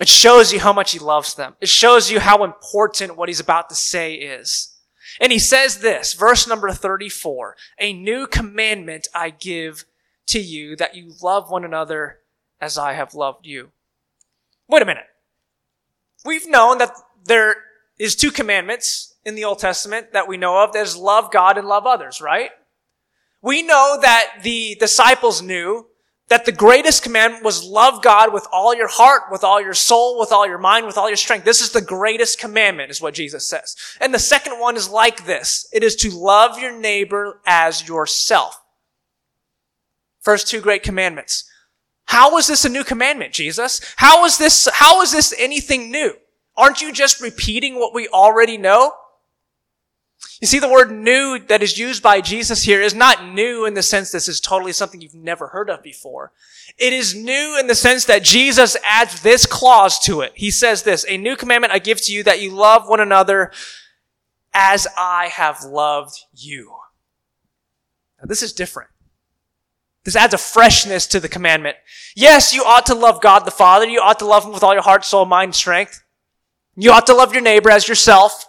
It 0.00 0.08
shows 0.08 0.52
you 0.52 0.60
how 0.60 0.72
much 0.72 0.92
he 0.92 0.98
loves 0.98 1.34
them. 1.34 1.54
It 1.60 1.68
shows 1.68 2.10
you 2.10 2.20
how 2.20 2.42
important 2.42 3.16
what 3.16 3.28
he's 3.28 3.38
about 3.38 3.68
to 3.68 3.74
say 3.74 4.14
is. 4.14 4.74
And 5.20 5.30
he 5.30 5.38
says 5.38 5.78
this, 5.78 6.14
verse 6.14 6.48
number 6.48 6.70
34, 6.70 7.56
a 7.78 7.92
new 7.92 8.26
commandment 8.26 9.08
I 9.14 9.30
give 9.30 9.84
to 10.26 10.40
you 10.40 10.74
that 10.76 10.94
you 10.94 11.12
love 11.22 11.50
one 11.50 11.64
another 11.64 12.20
as 12.60 12.78
I 12.78 12.94
have 12.94 13.14
loved 13.14 13.46
you. 13.46 13.70
Wait 14.68 14.82
a 14.82 14.86
minute. 14.86 15.06
We've 16.24 16.48
known 16.48 16.78
that 16.78 16.92
there 17.24 17.56
is 18.00 18.16
two 18.16 18.30
commandments 18.30 19.14
in 19.24 19.34
the 19.34 19.44
Old 19.44 19.58
Testament 19.58 20.14
that 20.14 20.26
we 20.26 20.38
know 20.38 20.64
of. 20.64 20.72
There's 20.72 20.96
love 20.96 21.30
God 21.30 21.58
and 21.58 21.68
love 21.68 21.86
others, 21.86 22.20
right? 22.20 22.50
We 23.42 23.62
know 23.62 23.98
that 24.00 24.40
the 24.42 24.76
disciples 24.80 25.42
knew 25.42 25.86
that 26.28 26.46
the 26.46 26.52
greatest 26.52 27.02
commandment 27.02 27.44
was 27.44 27.62
love 27.62 28.02
God 28.02 28.32
with 28.32 28.46
all 28.52 28.74
your 28.74 28.88
heart, 28.88 29.24
with 29.30 29.44
all 29.44 29.60
your 29.60 29.74
soul, 29.74 30.18
with 30.18 30.32
all 30.32 30.46
your 30.46 30.58
mind, 30.58 30.86
with 30.86 30.96
all 30.96 31.08
your 31.08 31.16
strength. 31.16 31.44
This 31.44 31.60
is 31.60 31.72
the 31.72 31.80
greatest 31.80 32.38
commandment, 32.38 32.90
is 32.90 33.02
what 33.02 33.14
Jesus 33.14 33.46
says. 33.46 33.76
And 34.00 34.14
the 34.14 34.18
second 34.18 34.58
one 34.58 34.76
is 34.76 34.88
like 34.88 35.26
this. 35.26 35.68
It 35.72 35.82
is 35.82 35.96
to 35.96 36.10
love 36.10 36.58
your 36.58 36.78
neighbor 36.78 37.40
as 37.46 37.86
yourself. 37.86 38.58
First 40.20 40.48
two 40.48 40.60
great 40.60 40.82
commandments. 40.82 41.50
How 42.06 42.38
is 42.38 42.46
this 42.46 42.64
a 42.64 42.68
new 42.70 42.84
commandment, 42.84 43.32
Jesus? 43.32 43.80
How 43.96 44.24
is 44.24 44.38
this, 44.38 44.68
how 44.72 45.02
is 45.02 45.12
this 45.12 45.34
anything 45.38 45.90
new? 45.90 46.14
Aren't 46.56 46.82
you 46.82 46.92
just 46.92 47.20
repeating 47.20 47.76
what 47.76 47.94
we 47.94 48.08
already 48.08 48.56
know? 48.56 48.92
You 50.40 50.46
see, 50.46 50.58
the 50.58 50.68
word 50.68 50.90
new 50.90 51.38
that 51.48 51.62
is 51.62 51.78
used 51.78 52.02
by 52.02 52.20
Jesus 52.20 52.62
here 52.62 52.80
is 52.80 52.94
not 52.94 53.32
new 53.32 53.64
in 53.64 53.74
the 53.74 53.82
sense 53.82 54.10
this 54.10 54.28
is 54.28 54.40
totally 54.40 54.72
something 54.72 55.00
you've 55.00 55.14
never 55.14 55.48
heard 55.48 55.70
of 55.70 55.82
before. 55.82 56.32
It 56.78 56.92
is 56.92 57.14
new 57.14 57.58
in 57.58 57.66
the 57.66 57.74
sense 57.74 58.04
that 58.06 58.22
Jesus 58.22 58.76
adds 58.84 59.22
this 59.22 59.46
clause 59.46 59.98
to 60.00 60.20
it. 60.20 60.32
He 60.34 60.50
says 60.50 60.82
this, 60.82 61.04
a 61.08 61.16
new 61.16 61.36
commandment 61.36 61.72
I 61.72 61.78
give 61.78 62.00
to 62.02 62.12
you 62.12 62.22
that 62.24 62.40
you 62.40 62.50
love 62.50 62.88
one 62.88 63.00
another 63.00 63.50
as 64.52 64.86
I 64.96 65.28
have 65.28 65.62
loved 65.62 66.24
you. 66.34 66.74
Now, 68.20 68.26
this 68.26 68.42
is 68.42 68.52
different. 68.52 68.90
This 70.04 70.16
adds 70.16 70.34
a 70.34 70.38
freshness 70.38 71.06
to 71.08 71.20
the 71.20 71.28
commandment. 71.28 71.76
Yes, 72.16 72.54
you 72.54 72.62
ought 72.62 72.86
to 72.86 72.94
love 72.94 73.20
God 73.20 73.40
the 73.40 73.50
Father. 73.50 73.86
You 73.86 74.00
ought 74.00 74.18
to 74.20 74.26
love 74.26 74.44
Him 74.44 74.52
with 74.52 74.62
all 74.62 74.72
your 74.72 74.82
heart, 74.82 75.04
soul, 75.04 75.26
mind, 75.26 75.54
strength. 75.54 75.99
You 76.80 76.92
ought 76.92 77.06
to 77.08 77.14
love 77.14 77.34
your 77.34 77.42
neighbor 77.42 77.70
as 77.70 77.86
yourself. 77.86 78.46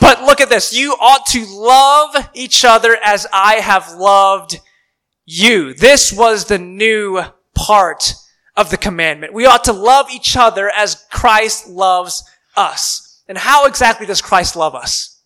But 0.00 0.22
look 0.22 0.40
at 0.40 0.48
this. 0.48 0.72
You 0.72 0.92
ought 0.92 1.26
to 1.26 1.44
love 1.46 2.30
each 2.32 2.64
other 2.64 2.96
as 3.02 3.26
I 3.32 3.56
have 3.56 3.94
loved 3.94 4.60
you. 5.26 5.74
This 5.74 6.12
was 6.12 6.44
the 6.44 6.58
new 6.58 7.22
part 7.52 8.14
of 8.56 8.70
the 8.70 8.76
commandment. 8.76 9.34
We 9.34 9.46
ought 9.46 9.64
to 9.64 9.72
love 9.72 10.12
each 10.12 10.36
other 10.36 10.70
as 10.70 11.04
Christ 11.10 11.68
loves 11.68 12.22
us. 12.56 13.20
And 13.26 13.36
how 13.36 13.66
exactly 13.66 14.06
does 14.06 14.22
Christ 14.22 14.54
love 14.54 14.76
us? 14.76 15.20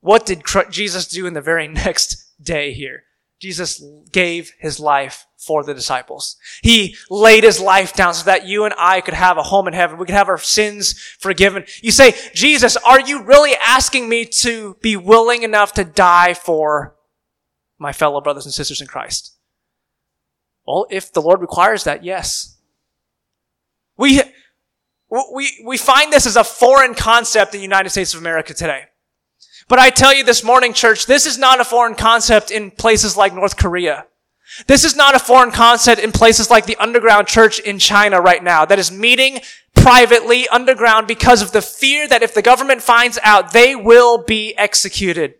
What 0.00 0.24
did 0.24 0.44
Jesus 0.70 1.08
do 1.08 1.26
in 1.26 1.34
the 1.34 1.40
very 1.40 1.66
next 1.84 2.32
day 2.40 2.72
here? 2.72 3.02
Jesus 3.40 3.82
gave 4.12 4.52
his 4.58 4.78
life 4.78 5.26
for 5.38 5.64
the 5.64 5.72
disciples. 5.72 6.36
He 6.62 6.94
laid 7.08 7.42
his 7.42 7.58
life 7.58 7.94
down 7.94 8.12
so 8.12 8.24
that 8.26 8.46
you 8.46 8.66
and 8.66 8.74
I 8.76 9.00
could 9.00 9.14
have 9.14 9.38
a 9.38 9.42
home 9.42 9.66
in 9.66 9.72
heaven. 9.72 9.98
We 9.98 10.04
could 10.04 10.14
have 10.14 10.28
our 10.28 10.36
sins 10.36 10.92
forgiven. 11.18 11.64
You 11.82 11.90
say, 11.90 12.14
Jesus, 12.34 12.76
are 12.76 13.00
you 13.00 13.22
really 13.22 13.54
asking 13.66 14.10
me 14.10 14.26
to 14.26 14.76
be 14.82 14.96
willing 14.96 15.42
enough 15.42 15.72
to 15.74 15.84
die 15.84 16.34
for 16.34 16.94
my 17.78 17.94
fellow 17.94 18.20
brothers 18.20 18.44
and 18.44 18.52
sisters 18.52 18.82
in 18.82 18.86
Christ? 18.86 19.34
Well, 20.66 20.86
if 20.90 21.10
the 21.10 21.22
Lord 21.22 21.40
requires 21.40 21.84
that, 21.84 22.04
yes. 22.04 22.58
We, 23.96 24.20
we, 25.32 25.64
we 25.64 25.78
find 25.78 26.12
this 26.12 26.26
as 26.26 26.36
a 26.36 26.44
foreign 26.44 26.94
concept 26.94 27.54
in 27.54 27.60
the 27.60 27.64
United 27.64 27.88
States 27.88 28.12
of 28.12 28.20
America 28.20 28.52
today. 28.52 28.84
But 29.70 29.78
I 29.78 29.90
tell 29.90 30.12
you 30.12 30.24
this 30.24 30.42
morning, 30.42 30.72
church, 30.72 31.06
this 31.06 31.26
is 31.26 31.38
not 31.38 31.60
a 31.60 31.64
foreign 31.64 31.94
concept 31.94 32.50
in 32.50 32.72
places 32.72 33.16
like 33.16 33.32
North 33.32 33.56
Korea. 33.56 34.04
This 34.66 34.84
is 34.84 34.96
not 34.96 35.14
a 35.14 35.20
foreign 35.20 35.52
concept 35.52 36.00
in 36.02 36.10
places 36.10 36.50
like 36.50 36.66
the 36.66 36.74
underground 36.78 37.28
church 37.28 37.60
in 37.60 37.78
China 37.78 38.20
right 38.20 38.42
now 38.42 38.64
that 38.64 38.80
is 38.80 38.90
meeting 38.90 39.38
privately 39.76 40.48
underground 40.48 41.06
because 41.06 41.40
of 41.40 41.52
the 41.52 41.62
fear 41.62 42.08
that 42.08 42.24
if 42.24 42.34
the 42.34 42.42
government 42.42 42.82
finds 42.82 43.16
out, 43.22 43.52
they 43.52 43.76
will 43.76 44.24
be 44.24 44.58
executed. 44.58 45.34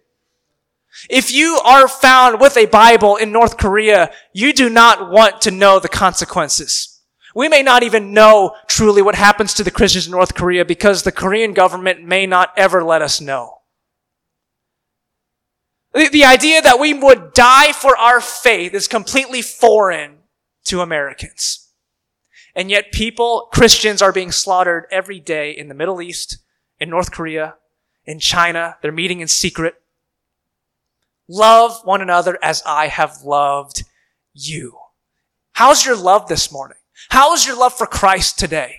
If 1.08 1.32
you 1.32 1.58
are 1.64 1.88
found 1.88 2.40
with 2.40 2.56
a 2.56 2.66
Bible 2.66 3.16
in 3.16 3.32
North 3.32 3.56
Korea, 3.56 4.12
you 4.32 4.52
do 4.52 4.70
not 4.70 5.10
want 5.10 5.40
to 5.40 5.50
know 5.50 5.80
the 5.80 5.88
consequences. 5.88 7.00
We 7.34 7.48
may 7.48 7.64
not 7.64 7.82
even 7.82 8.14
know 8.14 8.54
truly 8.68 9.02
what 9.02 9.16
happens 9.16 9.54
to 9.54 9.64
the 9.64 9.72
Christians 9.72 10.06
in 10.06 10.12
North 10.12 10.36
Korea 10.36 10.64
because 10.64 11.02
the 11.02 11.10
Korean 11.10 11.52
government 11.52 12.04
may 12.04 12.26
not 12.26 12.52
ever 12.56 12.84
let 12.84 13.02
us 13.02 13.20
know. 13.20 13.59
The, 15.92 16.24
idea 16.24 16.62
that 16.62 16.78
we 16.78 16.94
would 16.94 17.32
die 17.32 17.72
for 17.72 17.96
our 17.96 18.20
faith 18.20 18.74
is 18.74 18.86
completely 18.86 19.42
foreign 19.42 20.18
to 20.66 20.80
Americans. 20.80 21.68
And 22.54 22.70
yet 22.70 22.92
people, 22.92 23.48
Christians 23.52 24.00
are 24.02 24.12
being 24.12 24.32
slaughtered 24.32 24.86
every 24.90 25.18
day 25.18 25.50
in 25.50 25.68
the 25.68 25.74
Middle 25.74 26.00
East, 26.00 26.38
in 26.78 26.90
North 26.90 27.10
Korea, 27.10 27.56
in 28.04 28.20
China. 28.20 28.76
They're 28.82 28.92
meeting 28.92 29.20
in 29.20 29.28
secret. 29.28 29.74
Love 31.28 31.80
one 31.84 32.02
another 32.02 32.38
as 32.42 32.62
I 32.66 32.88
have 32.88 33.22
loved 33.24 33.84
you. 34.32 34.78
How's 35.52 35.84
your 35.84 35.96
love 35.96 36.28
this 36.28 36.52
morning? 36.52 36.78
How 37.10 37.34
is 37.34 37.46
your 37.46 37.56
love 37.56 37.74
for 37.74 37.86
Christ 37.86 38.38
today? 38.38 38.76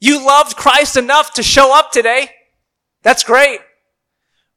You 0.00 0.24
loved 0.24 0.56
Christ 0.56 0.96
enough 0.96 1.32
to 1.34 1.42
show 1.42 1.76
up 1.76 1.92
today. 1.92 2.30
That's 3.02 3.24
great. 3.24 3.60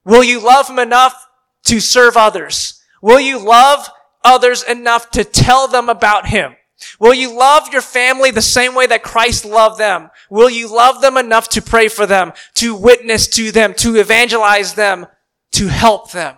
Will 0.05 0.23
you 0.23 0.39
love 0.39 0.69
him 0.69 0.79
enough 0.79 1.27
to 1.65 1.79
serve 1.79 2.15
others? 2.15 2.81
Will 3.01 3.19
you 3.19 3.43
love 3.43 3.89
others 4.23 4.63
enough 4.63 5.09
to 5.11 5.23
tell 5.23 5.67
them 5.67 5.89
about 5.89 6.27
him? 6.27 6.55
Will 6.99 7.13
you 7.13 7.35
love 7.37 7.71
your 7.71 7.81
family 7.81 8.31
the 8.31 8.41
same 8.41 8.75
way 8.75 8.85
that 8.85 9.03
Christ 9.03 9.45
loved 9.45 9.79
them? 9.79 10.09
Will 10.29 10.49
you 10.49 10.73
love 10.73 11.01
them 11.01 11.17
enough 11.17 11.49
to 11.49 11.61
pray 11.61 11.87
for 11.87 12.05
them, 12.05 12.33
to 12.55 12.75
witness 12.75 13.27
to 13.29 13.51
them, 13.51 13.73
to 13.75 13.95
evangelize 13.95 14.75
them, 14.75 15.07
to 15.53 15.67
help 15.67 16.11
them? 16.11 16.35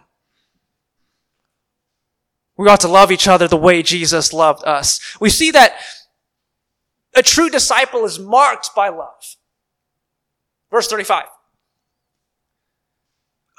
We 2.55 2.67
ought 2.69 2.79
to 2.81 2.87
love 2.87 3.11
each 3.11 3.27
other 3.27 3.47
the 3.47 3.57
way 3.57 3.83
Jesus 3.83 4.33
loved 4.33 4.65
us. 4.65 4.99
We 5.19 5.29
see 5.29 5.51
that 5.51 5.75
a 7.15 7.23
true 7.23 7.49
disciple 7.49 8.05
is 8.05 8.19
marked 8.19 8.73
by 8.75 8.89
love. 8.89 9.35
Verse 10.71 10.87
35. 10.87 11.25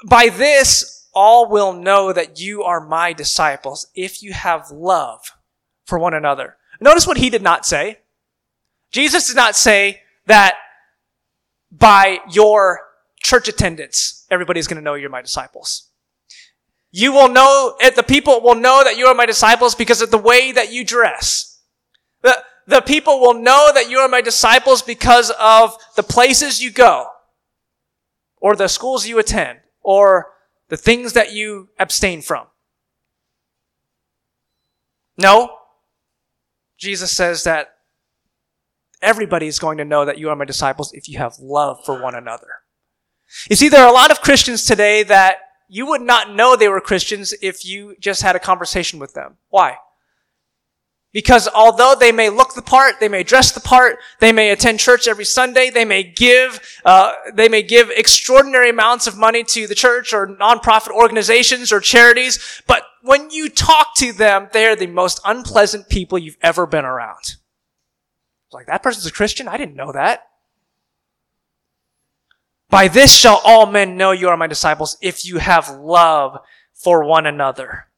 By 0.05 0.29
this, 0.29 1.07
all 1.13 1.49
will 1.49 1.73
know 1.73 2.13
that 2.13 2.39
you 2.39 2.63
are 2.63 2.79
my 2.79 3.13
disciples 3.13 3.87
if 3.95 4.23
you 4.23 4.33
have 4.33 4.71
love 4.71 5.31
for 5.85 5.99
one 5.99 6.13
another. 6.13 6.57
Notice 6.79 7.07
what 7.07 7.17
he 7.17 7.29
did 7.29 7.41
not 7.41 7.65
say. 7.65 7.99
Jesus 8.91 9.27
did 9.27 9.35
not 9.35 9.55
say 9.55 10.01
that 10.27 10.55
by 11.71 12.19
your 12.31 12.81
church 13.21 13.47
attendance, 13.47 14.25
everybody's 14.31 14.67
going 14.67 14.77
to 14.77 14.83
know 14.83 14.93
you're 14.93 15.09
my 15.09 15.21
disciples. 15.21 15.89
You 16.91 17.11
will 17.11 17.29
know, 17.29 17.75
eh, 17.81 17.91
the 17.91 18.03
people 18.03 18.41
will 18.41 18.55
know 18.55 18.81
that 18.83 18.97
you 18.97 19.05
are 19.07 19.13
my 19.13 19.25
disciples 19.25 19.75
because 19.75 20.01
of 20.01 20.09
the 20.09 20.17
way 20.17 20.51
that 20.51 20.71
you 20.71 20.83
dress. 20.83 21.59
The, 22.21 22.43
the 22.65 22.81
people 22.81 23.19
will 23.19 23.35
know 23.35 23.69
that 23.73 23.89
you 23.89 23.99
are 23.99 24.07
my 24.07 24.21
disciples 24.21 24.81
because 24.81 25.31
of 25.39 25.77
the 25.95 26.03
places 26.03 26.63
you 26.63 26.71
go 26.71 27.07
or 28.37 28.55
the 28.55 28.67
schools 28.67 29.05
you 29.05 29.19
attend 29.19 29.59
or 29.89 30.27
the 30.67 30.77
things 30.77 31.13
that 31.13 31.33
you 31.33 31.67
abstain 31.79 32.21
from. 32.21 32.45
No. 35.17 35.49
Jesus 36.77 37.11
says 37.11 37.43
that 37.45 37.69
everybody 39.01 39.47
is 39.47 39.57
going 39.57 39.79
to 39.79 39.83
know 39.83 40.05
that 40.05 40.19
you 40.19 40.29
are 40.29 40.35
my 40.35 40.45
disciples 40.45 40.93
if 40.93 41.09
you 41.09 41.17
have 41.17 41.39
love 41.39 41.83
for 41.85 41.99
one 41.99 42.13
another. 42.13 42.61
You 43.49 43.55
see, 43.55 43.67
there 43.67 43.83
are 43.83 43.89
a 43.89 43.91
lot 43.91 44.11
of 44.11 44.21
Christians 44.21 44.63
today 44.63 45.01
that 45.01 45.37
you 45.67 45.87
would 45.87 46.01
not 46.01 46.35
know 46.35 46.55
they 46.55 46.69
were 46.69 46.81
Christians 46.81 47.33
if 47.41 47.65
you 47.65 47.95
just 47.99 48.21
had 48.21 48.35
a 48.35 48.39
conversation 48.39 48.99
with 48.99 49.15
them. 49.15 49.37
Why? 49.49 49.77
Because 51.11 51.47
although 51.47 51.95
they 51.99 52.11
may 52.11 52.29
look 52.29 52.53
the 52.53 52.61
part, 52.61 52.99
they 52.99 53.09
may 53.09 53.23
dress 53.23 53.51
the 53.51 53.59
part, 53.59 53.97
they 54.19 54.31
may 54.31 54.51
attend 54.51 54.79
church 54.79 55.07
every 55.07 55.25
Sunday, 55.25 55.71
they 55.71 55.85
may 55.85 56.03
give, 56.03 56.61
uh, 56.85 57.13
they 57.33 57.49
may 57.49 57.63
give 57.63 57.89
extraordinary 57.89 58.69
amounts 58.69 59.07
of 59.07 59.17
money 59.17 59.43
to 59.45 59.65
the 59.65 59.73
church 59.73 60.13
or 60.13 60.27
nonprofit 60.27 60.91
organizations 60.91 61.71
or 61.71 61.79
charities, 61.79 62.61
but 62.67 62.83
when 63.01 63.31
you 63.31 63.49
talk 63.49 63.95
to 63.95 64.13
them, 64.13 64.49
they're 64.53 64.75
the 64.75 64.85
most 64.85 65.19
unpleasant 65.25 65.89
people 65.89 66.19
you've 66.19 66.37
ever 66.43 66.67
been 66.67 66.85
around. 66.85 67.37
Like, 68.51 68.67
that 68.67 68.83
person's 68.83 69.07
a 69.07 69.11
Christian? 69.11 69.47
I 69.47 69.57
didn't 69.57 69.75
know 69.75 69.91
that. 69.91 70.27
By 72.69 72.87
this 72.87 73.15
shall 73.15 73.41
all 73.43 73.65
men 73.65 73.97
know 73.97 74.11
you 74.11 74.29
are 74.29 74.37
my 74.37 74.45
disciples 74.45 74.95
if 75.01 75.25
you 75.25 75.39
have 75.39 75.69
love 75.69 76.37
for 76.75 77.03
one 77.03 77.25
another. 77.25 77.88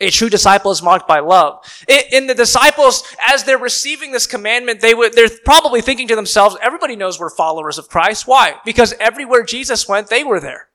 A 0.00 0.10
true 0.10 0.30
disciple 0.30 0.70
is 0.70 0.82
marked 0.82 1.06
by 1.06 1.20
love. 1.20 1.62
In 2.10 2.26
the 2.26 2.34
disciples, 2.34 3.04
as 3.28 3.44
they're 3.44 3.58
receiving 3.58 4.12
this 4.12 4.26
commandment, 4.26 4.80
they 4.80 4.94
would, 4.94 5.12
they're 5.12 5.28
probably 5.44 5.82
thinking 5.82 6.08
to 6.08 6.16
themselves, 6.16 6.56
everybody 6.62 6.96
knows 6.96 7.20
we're 7.20 7.28
followers 7.28 7.76
of 7.76 7.88
Christ. 7.88 8.26
Why? 8.26 8.54
Because 8.64 8.94
everywhere 8.98 9.42
Jesus 9.42 9.86
went, 9.86 10.08
they 10.08 10.24
were 10.24 10.40
there. 10.40 10.68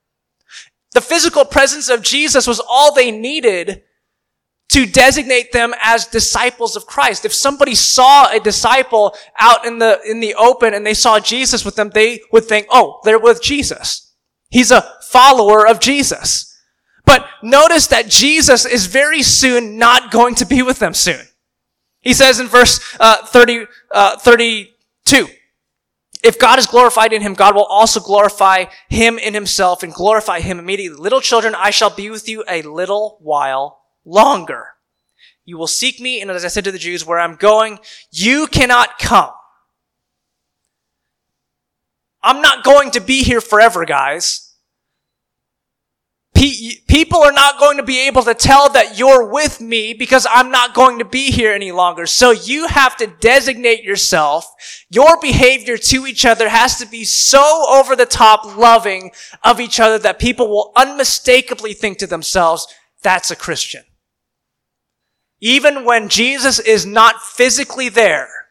The 0.93 1.01
physical 1.01 1.43
presence 1.43 1.89
of 1.89 2.03
Jesus 2.03 2.45
was 2.45 2.61
all 2.69 2.93
they 2.93 3.11
needed 3.11 3.83
to 4.69 4.85
designate 4.85 5.51
them 5.51 5.73
as 5.81 6.05
disciples 6.05 6.75
of 6.75 6.85
Christ. 6.85 7.25
If 7.25 7.33
somebody 7.33 7.75
saw 7.75 8.29
a 8.29 8.39
disciple 8.39 9.15
out 9.37 9.65
in 9.65 9.79
the, 9.79 9.99
in 10.05 10.19
the 10.19 10.35
open 10.35 10.73
and 10.73 10.85
they 10.85 10.93
saw 10.93 11.19
Jesus 11.19 11.65
with 11.65 11.75
them, 11.75 11.89
they 11.89 12.21
would 12.31 12.45
think, 12.45 12.67
oh, 12.69 12.99
they're 13.03 13.19
with 13.19 13.41
Jesus. 13.41 14.13
He's 14.49 14.71
a 14.71 14.93
follower 15.01 15.67
of 15.67 15.79
Jesus. 15.79 16.54
But 17.05 17.27
notice 17.43 17.87
that 17.87 18.09
Jesus 18.09 18.65
is 18.65 18.87
very 18.87 19.21
soon 19.21 19.77
not 19.77 20.11
going 20.11 20.35
to 20.35 20.45
be 20.45 20.61
with 20.61 20.79
them 20.79 20.93
soon. 20.93 21.21
He 22.01 22.13
says 22.13 22.39
in 22.39 22.47
verse 22.47 22.79
uh, 22.99 23.25
30, 23.25 23.65
uh, 23.91 24.17
32, 24.17 25.27
if 26.23 26.39
God 26.39 26.57
is 26.57 26.65
glorified 26.65 27.13
in 27.13 27.21
him, 27.21 27.33
God 27.33 27.55
will 27.55 27.65
also 27.65 27.99
glorify 27.99 28.65
him 28.89 29.19
in 29.19 29.33
himself 29.33 29.83
and 29.83 29.93
glorify 29.93 30.39
him 30.39 30.57
immediately. 30.57 30.97
Little 30.97 31.21
children, 31.21 31.53
I 31.55 31.69
shall 31.69 31.89
be 31.91 32.09
with 32.09 32.27
you 32.27 32.43
a 32.49 32.63
little 32.63 33.17
while 33.21 33.81
longer. 34.03 34.69
You 35.45 35.57
will 35.57 35.67
seek 35.67 35.99
me, 35.99 36.21
and 36.21 36.31
as 36.31 36.43
I 36.43 36.47
said 36.47 36.63
to 36.63 36.71
the 36.71 36.79
Jews, 36.79 37.05
where 37.05 37.19
I'm 37.19 37.35
going, 37.35 37.77
you 38.11 38.47
cannot 38.47 38.97
come. 38.97 39.31
I'm 42.23 42.41
not 42.41 42.63
going 42.63 42.89
to 42.91 42.99
be 42.99 43.23
here 43.23 43.41
forever, 43.41 43.85
guys. 43.85 44.44
People 46.35 47.23
are 47.23 47.31
not 47.31 47.59
going 47.59 47.77
to 47.77 47.83
be 47.83 48.07
able 48.07 48.21
to 48.23 48.33
tell 48.33 48.69
that 48.69 48.99
you're 48.99 49.31
with 49.31 49.61
me 49.61 49.93
because 49.93 50.27
I'm 50.29 50.51
not 50.51 50.73
going 50.73 50.99
to 50.99 51.05
be 51.05 51.31
here 51.31 51.53
any 51.53 51.71
longer. 51.71 52.05
So 52.05 52.31
you 52.31 52.67
have 52.67 52.97
to 52.97 53.07
designate 53.07 53.83
yourself. 53.83 54.53
Your 54.89 55.19
behavior 55.21 55.77
to 55.77 56.05
each 56.05 56.25
other 56.25 56.49
has 56.49 56.77
to 56.79 56.85
be 56.85 57.05
so 57.05 57.65
over 57.69 57.95
the 57.95 58.05
top 58.05 58.57
loving 58.57 59.11
of 59.43 59.61
each 59.61 59.79
other 59.79 59.97
that 59.99 60.19
people 60.19 60.49
will 60.49 60.73
unmistakably 60.75 61.73
think 61.73 61.99
to 61.99 62.07
themselves, 62.07 62.67
that's 63.01 63.31
a 63.31 63.35
Christian. 63.35 63.83
Even 65.39 65.85
when 65.85 66.09
Jesus 66.09 66.59
is 66.59 66.85
not 66.85 67.21
physically 67.21 67.87
there, 67.87 68.44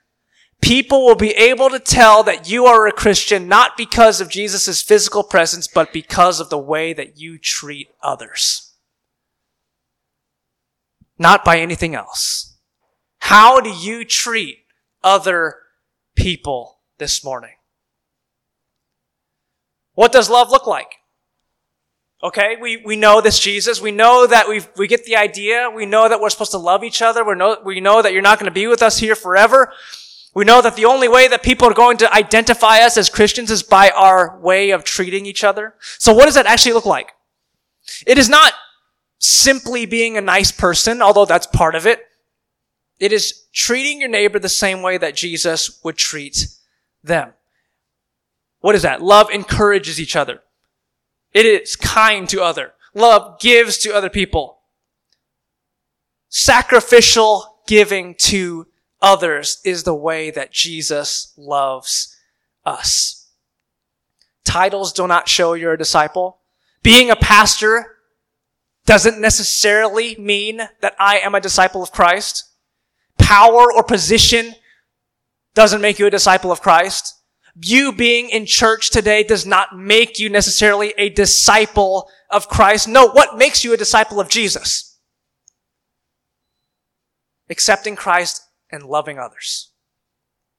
people 0.65 1.05
will 1.05 1.15
be 1.15 1.33
able 1.33 1.69
to 1.69 1.79
tell 1.79 2.23
that 2.23 2.49
you 2.49 2.65
are 2.65 2.87
a 2.87 2.93
Christian 2.93 3.47
not 3.49 3.77
because 3.77 4.23
of 4.23 4.31
Jesus' 4.31 4.81
physical 4.81 5.23
presence, 5.23 5.69
but 5.69 5.93
because 5.93 6.41
of 6.41 6.49
the 6.49 6.59
way 6.59 6.95
that 6.95 7.19
you 7.19 7.37
treat 7.37 7.89
others. 8.03 8.73
Not 11.19 11.45
by 11.45 11.59
anything 11.59 11.95
else. 11.95 12.57
How 13.19 13.61
do 13.61 13.69
you 13.69 14.07
treat 14.07 14.65
other 15.03 15.57
people 16.17 16.81
this 16.97 17.23
morning? 17.23 17.57
What 19.93 20.13
does 20.13 20.31
love 20.31 20.51
look 20.51 20.67
like? 20.67 20.95
Okay, 22.23 22.57
we, 22.59 22.79
we 22.79 22.97
know 22.97 23.21
this 23.21 23.39
Jesus. 23.39 23.83
We 23.83 23.93
know 23.93 24.27
that 24.27 24.49
we 24.49 24.63
we 24.79 24.89
get 24.89 25.05
the 25.05 25.17
idea. 25.17 25.71
We 25.73 25.85
know 25.85 26.09
that 26.09 26.21
we're 26.21 26.31
supposed 26.31 26.53
to 26.53 26.59
love 26.59 26.83
each 26.83 27.03
other. 27.03 27.23
We 27.23 27.35
know, 27.35 27.59
we 27.63 27.81
know 27.81 28.01
that 28.01 28.15
you're 28.15 28.23
not 28.23 28.39
going 28.39 28.51
to 28.51 28.55
be 28.55 28.67
with 28.67 28.83
us 28.83 28.99
here 28.99 29.15
forever. 29.15 29.75
We 30.35 30.45
know 30.45 30.61
that 30.61 30.75
the 30.75 30.85
only 30.85 31.09
way 31.09 31.29
that 31.29 31.45
people 31.45 31.69
are 31.69 31.75
going 31.75 31.97
to 31.99 32.13
identify 32.13 32.81
us 32.81 32.97
as 32.97 33.09
Christians 33.09 33.51
is 33.53 33.63
by 33.63 33.91
our 33.91 34.39
way 34.41 34.71
of 34.71 34.83
treating 34.83 35.27
each 35.27 35.45
other. 35.45 35.75
So 35.81 36.13
what 36.13 36.25
does 36.25 36.35
that 36.35 36.47
actually 36.47 36.73
look 36.73 36.87
like? 36.87 37.13
It 38.07 38.19
is 38.19 38.29
not 38.29 38.53
simply 39.21 39.87
being 39.87 40.17
a 40.17 40.21
nice 40.21 40.51
person, 40.51 41.01
although 41.01 41.25
that's 41.25 41.47
part 41.47 41.77
of 41.77 41.87
it. 41.87 42.01
It 42.99 43.13
is 43.13 43.45
treating 43.53 44.01
your 44.01 44.11
neighbor 44.11 44.39
the 44.39 44.49
same 44.49 44.83
way 44.83 44.99
that 44.99 45.15
Jesus 45.15 45.81
would 45.85 45.97
treat 45.97 46.49
them. 47.03 47.33
What 48.61 48.75
is 48.75 48.83
that? 48.83 49.03
Love 49.03 49.31
encourages 49.31 50.01
each 50.01 50.17
other. 50.17 50.41
It 51.33 51.47
is 51.47 51.77
kind 51.77 52.29
to 52.31 52.43
other. 52.43 52.75
Love 52.95 53.39
gives 53.41 53.79
to 53.79 53.95
other 53.95 54.11
people. 54.11 54.59
Sacrificial 56.29 57.61
giving 57.67 58.15
to 58.19 58.67
others 59.05 59.59
is 59.65 59.83
the 59.83 59.95
way 59.95 60.31
that 60.31 60.51
Jesus 60.51 61.35
loves 61.37 62.17
us. 62.65 63.29
Titles 64.45 64.93
do 64.93 65.07
not 65.07 65.29
show 65.29 65.53
you're 65.53 65.75
a 65.75 65.79
disciple. 65.79 66.39
Being 66.83 67.11
a 67.11 67.17
pastor 67.17 67.99
doesn't 68.87 69.21
necessarily 69.21 70.17
mean 70.17 70.69
that 70.81 70.95
I 70.99 71.19
am 71.19 71.35
a 71.35 71.41
disciple 71.41 71.83
of 71.83 71.93
Christ. 71.93 72.45
Power 73.19 73.71
or 73.73 73.83
position 73.83 74.55
doesn't 75.55 75.83
make 75.83 75.99
you 75.99 76.07
a 76.07 76.11
disciple 76.11 76.51
of 76.51 76.63
Christ. 76.63 77.15
You 77.63 77.93
being 77.93 78.31
in 78.31 78.47
church 78.47 78.91
today 78.91 79.23
does 79.23 79.47
not 79.47 79.79
make 79.79 80.19
you 80.19 80.29
necessarily 80.29 80.95
a 80.97 81.11
disciple 81.11 82.09
of 82.31 82.49
Christ. 82.49 82.89
No, 82.89 83.09
what 83.09 83.39
makes 83.39 83.65
you 83.65 83.73
a 83.73 83.79
disciple 83.79 84.19
of 84.19 84.29
Jesus? 84.29 84.99
Accepting 87.49 87.97
Christ 87.97 88.41
and 88.75 88.85
loving 88.85 89.19
others. 89.19 89.71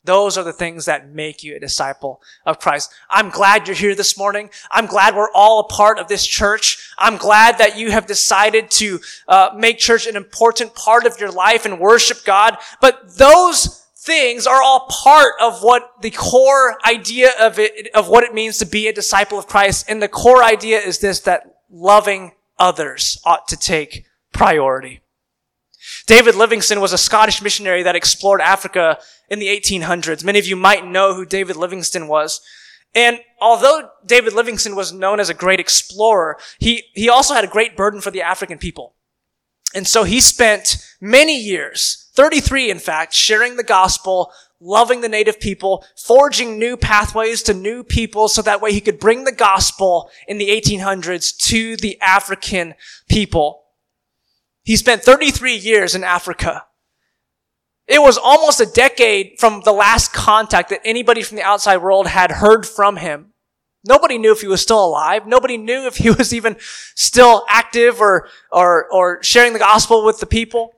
Those 0.06 0.38
are 0.38 0.43
the 0.43 0.54
things 0.54 0.86
that 0.86 1.10
make 1.10 1.43
you 1.43 1.56
a 1.56 1.60
disciple 1.60 2.21
of 2.45 2.60
Christ. 2.60 2.93
I'm 3.10 3.30
glad 3.30 3.67
you're 3.67 3.75
here 3.75 3.95
this 3.95 4.17
morning. 4.17 4.51
I'm 4.69 4.86
glad 4.86 5.15
we're 5.15 5.32
all 5.34 5.62
a 5.62 5.67
part 5.67 5.97
of 5.97 6.08
this 6.08 6.25
church. 6.25 6.91
I'm 6.99 7.17
glad 7.17 7.58
that 7.58 7.78
you 7.78 7.89
have 7.89 8.06
decided 8.06 8.69
to 8.71 8.99
uh, 9.28 9.49
make 9.58 9.80
church 9.80 10.06
an 10.06 10.15
important 10.15 10.75
part 10.75 11.08
of 11.08 11.19
your 11.19 11.32
life 11.32 11.65
and 11.65 11.80
worship 11.80 12.23
God. 12.23 12.58
But 12.82 13.17
those 13.17 13.84
things 13.97 14.45
are 14.45 14.62
all 14.62 14.88
part 14.91 15.34
of 15.41 15.63
what 15.63 15.89
the 16.01 16.12
core 16.12 16.78
idea 16.88 17.32
of 17.41 17.58
it, 17.58 17.89
of 17.95 18.08
what 18.08 18.23
it 18.23 18.34
means 18.34 18.60
to 18.60 18.65
be 18.65 18.88
a 18.88 18.93
disciple 18.93 19.39
of 19.39 19.47
Christ. 19.47 19.89
And 19.89 20.01
the 20.01 20.08
core 20.08 20.43
idea 20.43 20.80
is 20.80 20.99
this, 20.99 21.19
that 21.21 21.62
loving 21.71 22.34
others 22.60 23.19
ought 23.25 23.47
to 23.47 23.58
take 23.58 24.06
priority. 24.32 25.01
David 26.05 26.35
Livingstone 26.35 26.81
was 26.81 26.93
a 26.93 26.97
Scottish 26.97 27.41
missionary 27.41 27.83
that 27.83 27.95
explored 27.95 28.41
Africa 28.41 28.99
in 29.29 29.39
the 29.39 29.47
1800s. 29.47 30.23
Many 30.23 30.39
of 30.39 30.45
you 30.45 30.55
might 30.55 30.85
know 30.85 31.15
who 31.15 31.25
David 31.25 31.55
Livingstone 31.55 32.07
was. 32.07 32.41
And 32.93 33.19
although 33.41 33.89
David 34.05 34.33
Livingstone 34.33 34.75
was 34.75 34.93
known 34.93 35.19
as 35.19 35.29
a 35.29 35.33
great 35.33 35.59
explorer, 35.59 36.37
he, 36.59 36.83
he 36.93 37.09
also 37.09 37.33
had 37.33 37.43
a 37.43 37.47
great 37.47 37.75
burden 37.75 38.01
for 38.01 38.11
the 38.11 38.21
African 38.21 38.57
people. 38.57 38.93
And 39.73 39.87
so 39.87 40.03
he 40.03 40.21
spent 40.21 40.77
many 41.01 41.37
years, 41.37 42.09
33 42.13 42.71
in 42.71 42.79
fact, 42.79 43.13
sharing 43.13 43.57
the 43.57 43.63
gospel, 43.63 44.31
loving 44.61 45.01
the 45.01 45.09
native 45.09 45.39
people, 45.39 45.85
forging 45.97 46.57
new 46.57 46.77
pathways 46.77 47.43
to 47.43 47.53
new 47.53 47.83
people 47.83 48.29
so 48.29 48.41
that 48.41 48.61
way 48.61 48.71
he 48.71 48.79
could 48.79 48.99
bring 48.99 49.25
the 49.25 49.33
gospel 49.33 50.09
in 50.27 50.37
the 50.37 50.47
1800s 50.49 51.35
to 51.37 51.75
the 51.75 51.99
African 51.99 52.75
people. 53.09 53.64
He 54.65 54.75
spent 54.75 55.04
33 55.04 55.56
years 55.56 55.93
in 55.93 56.04
Africa. 56.04 56.65
It 57.88 58.01
was 58.01 58.17
almost 58.17 58.60
a 58.60 58.65
decade 58.65 59.39
from 59.39 59.62
the 59.63 59.71
last 59.71 60.12
contact 60.12 60.69
that 60.69 60.82
anybody 60.84 61.21
from 61.21 61.38
the 61.38 61.43
outside 61.43 61.78
world 61.78 62.08
had 62.08 62.32
heard 62.32 62.65
from 62.65 62.97
him. 62.97 63.34
Nobody 63.88 64.17
knew 64.17 64.32
if 64.32 64.41
he 64.41 64.47
was 64.47 64.63
still 64.63 64.84
alive. 64.84 65.28
Nobody 65.28 65.58
knew 65.58 65.86
if 65.86 65.97
he 65.97 66.10
was 66.17 66.34
even 66.34 66.58
still 66.95 67.45
active 67.47 68.01
or, 68.01 68.28
or, 68.51 68.91
or 68.91 69.21
sharing 69.21 69.54
the 69.54 69.60
gospel 69.60 70.04
with 70.04 70.19
the 70.19 70.25
people. 70.25 70.73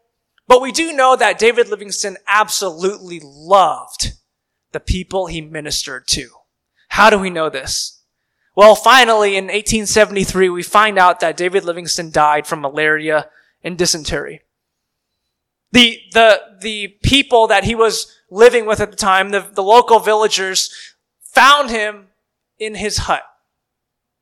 But 0.49 0.61
we 0.61 0.73
do 0.73 0.91
know 0.91 1.15
that 1.15 1.39
David 1.39 1.69
Livingstone 1.69 2.17
absolutely 2.27 3.21
loved 3.23 4.15
the 4.73 4.81
people 4.81 5.27
he 5.27 5.39
ministered 5.39 6.07
to. 6.09 6.27
How 6.89 7.09
do 7.09 7.17
we 7.17 7.29
know 7.29 7.49
this? 7.49 8.03
Well, 8.53 8.75
finally, 8.75 9.37
in 9.37 9.45
1873, 9.45 10.49
we 10.49 10.63
find 10.63 10.97
out 10.97 11.21
that 11.21 11.37
David 11.37 11.63
Livingstone 11.63 12.11
died 12.11 12.45
from 12.45 12.59
malaria 12.59 13.29
and 13.63 13.77
dysentery. 13.77 14.41
The, 15.71 15.99
the, 16.13 16.41
the 16.61 16.87
people 17.03 17.47
that 17.47 17.65
he 17.65 17.75
was 17.75 18.13
living 18.29 18.65
with 18.65 18.79
at 18.79 18.91
the 18.91 18.97
time, 18.97 19.31
the, 19.31 19.41
the 19.41 19.63
local 19.63 19.99
villagers, 19.99 20.71
found 21.21 21.69
him 21.69 22.07
in 22.57 22.75
his 22.75 22.99
hut. 22.99 23.23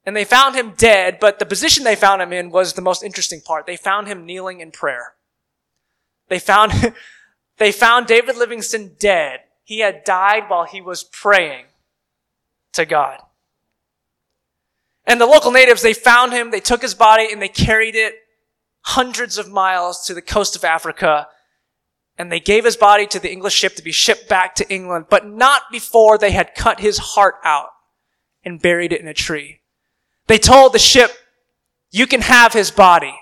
And 0.06 0.15
they 0.15 0.24
found 0.24 0.56
him 0.56 0.74
dead, 0.78 1.17
but 1.19 1.39
the 1.39 1.45
position 1.45 1.84
they 1.84 1.95
found 1.95 2.21
him 2.21 2.32
in 2.32 2.52
was 2.52 2.74
the 2.74 2.82
most 2.82 3.04
interesting 3.04 3.41
part. 3.41 3.65
They 3.65 3.78
found 3.78 4.08
him 4.08 4.26
kneeling 4.26 4.60
in 4.60 4.71
prayer. 4.71 5.13
They 6.28 6.39
found, 6.39 6.93
they 7.58 7.71
found 7.71 8.08
David 8.08 8.38
Livingstone 8.38 8.91
dead. 9.00 9.41
He 9.63 9.80
had 9.80 10.04
died 10.04 10.43
while 10.48 10.65
he 10.65 10.82
was 10.82 11.04
praying 11.04 11.65
to 12.74 12.86
God. 12.86 13.19
And 15.08 15.21
the 15.21 15.26
local 15.26 15.52
natives, 15.52 15.82
they 15.82 15.93
found 15.93 16.34
him, 16.34 16.52
they 16.52 16.60
took 16.60 16.82
his 16.82 16.95
body, 16.95 17.32
and 17.32 17.41
they 17.41 17.48
carried 17.48 17.95
it 17.95 18.15
hundreds 18.86 19.38
of 19.39 19.52
miles 19.52 20.06
to 20.06 20.13
the 20.13 20.21
coast 20.21 20.56
of 20.56 20.63
Africa, 20.63 21.28
and 22.17 22.32
they 22.32 22.39
gave 22.39 22.63
his 22.63 22.78
body 22.78 23.08
to 23.08 23.19
the 23.19 23.32
English 23.32 23.56
ship 23.56 23.76
to 23.76 23.84
be 23.84 23.91
shipped 23.91 24.30
back 24.30 24.54
to 24.56 24.74
England, 24.74 25.08
but 25.10 25.28
not 25.28 25.63
before 25.71 26.17
they 26.17 26.32
had 26.32 26.56
cut 26.56 26.80
his 26.80 26.98
heart 27.00 27.36
out 27.43 27.69
and 28.43 28.62
buried 28.62 28.93
it 28.93 29.02
in 29.02 29.08
a 29.08 29.13
tree. 29.13 29.62
They 30.28 30.38
told 30.38 30.71
the 30.71 30.80
ship, 30.80 31.12
you 31.91 32.06
can 32.06 32.21
have 32.21 32.54
his 32.54 32.69
body, 32.69 33.15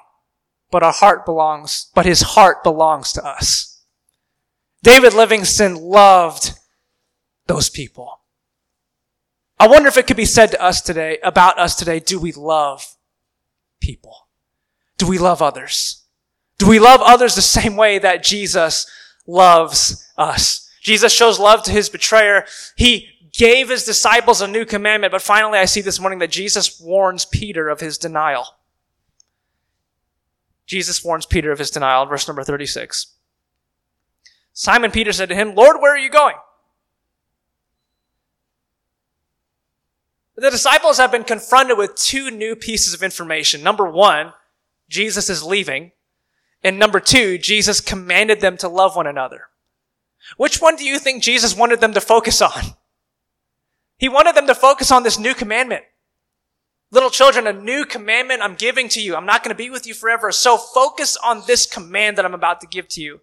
but 0.70 0.84
our 0.84 0.92
heart 0.92 1.26
belongs, 1.26 1.90
but 1.96 2.06
his 2.06 2.22
heart 2.22 2.64
belongs 2.64 3.14
to 3.14 3.26
us. 3.26 3.82
David 4.84 5.14
Livingstone 5.14 5.76
loved 5.76 6.60
those 7.48 7.70
people. 7.70 8.20
I 9.58 9.68
wonder 9.68 9.88
if 9.88 9.98
it 9.98 10.08
could 10.08 10.18
be 10.18 10.26
said 10.26 10.52
to 10.52 10.62
us 10.62 10.82
today, 10.82 11.20
about 11.24 11.58
us 11.58 11.76
today, 11.76 12.02
do 12.02 12.20
we 12.20 12.34
love 12.34 12.98
people? 13.80 14.23
Do 14.98 15.08
we 15.08 15.18
love 15.18 15.42
others? 15.42 16.04
Do 16.58 16.68
we 16.68 16.80
love 16.80 17.02
others 17.02 17.36
the 17.36 17.42
same 17.42 17.76
way 17.76 18.00
that 18.00 18.24
Jesus 18.24 18.86
loves 19.28 20.10
us? 20.18 20.70
Jesus 20.82 21.14
shows 21.14 21.40
love 21.40 21.64
to 21.64 21.72
his 21.72 21.90
betrayer. 21.90 22.46
He 22.76 23.10
gave 23.34 23.70
his 23.70 23.84
disciples 23.84 24.42
a 24.42 24.48
new 24.48 24.66
commandment, 24.66 25.12
but 25.12 25.22
finally 25.22 25.58
I 25.58 25.66
see 25.66 25.82
this 25.82 26.00
morning 26.00 26.20
that 26.20 26.32
Jesus 26.32 26.80
warns 26.80 27.26
Peter 27.26 27.70
of 27.70 27.80
his 27.80 27.98
denial. 27.98 28.46
Jesus 30.66 31.04
warns 31.04 31.26
Peter 31.26 31.52
of 31.52 31.60
his 31.60 31.72
denial, 31.72 32.06
verse 32.06 32.28
number 32.28 32.44
36. 32.44 33.08
Simon 34.54 34.92
Peter 34.92 35.12
said 35.12 35.30
to 35.30 35.36
him, 35.36 35.56
Lord, 35.56 35.78
where 35.80 35.94
are 35.94 36.00
you 36.00 36.10
going? 36.10 36.36
The 40.36 40.52
disciples 40.52 40.98
have 40.98 41.12
been 41.12 41.24
confronted 41.24 41.78
with 41.78 41.96
two 41.96 42.32
new 42.32 42.56
pieces 42.56 42.94
of 42.94 43.04
information. 43.04 43.64
Number 43.64 43.90
one, 43.90 44.34
Jesus 44.94 45.28
is 45.30 45.44
leaving. 45.44 45.92
And 46.64 46.80
number 46.80 47.00
two, 47.00 47.38
Jesus 47.38 47.82
commanded 47.82 48.40
them 48.40 48.56
to 48.58 48.70
love 48.70 48.96
one 48.96 49.08
another. 49.08 49.48
Which 50.38 50.62
one 50.62 50.78
do 50.78 50.86
you 50.86 51.00
think 51.00 51.22
Jesus 51.22 51.58
wanted 51.58 51.82
them 51.82 51.94
to 51.94 52.00
focus 52.00 52.42
on? 52.42 52.76
He 53.98 54.08
wanted 54.08 54.36
them 54.36 54.48
to 54.48 54.56
focus 54.56 54.92
on 54.92 55.04
this 55.04 55.20
new 55.20 55.34
commandment. 55.34 55.84
Little 56.92 57.10
children, 57.10 57.48
a 57.48 57.54
new 57.54 57.86
commandment 57.86 58.42
I'm 58.42 58.56
giving 58.56 58.88
to 58.90 59.02
you. 59.02 59.16
I'm 59.16 59.26
not 59.26 59.44
going 59.44 59.50
to 59.50 59.62
be 59.62 59.72
with 59.72 59.88
you 59.88 59.96
forever. 59.96 60.32
So 60.32 60.58
focus 60.58 61.18
on 61.18 61.44
this 61.48 61.66
command 61.66 62.18
that 62.18 62.26
I'm 62.26 62.36
about 62.36 62.62
to 62.62 62.68
give 62.68 62.88
to 62.90 63.02
you. 63.02 63.20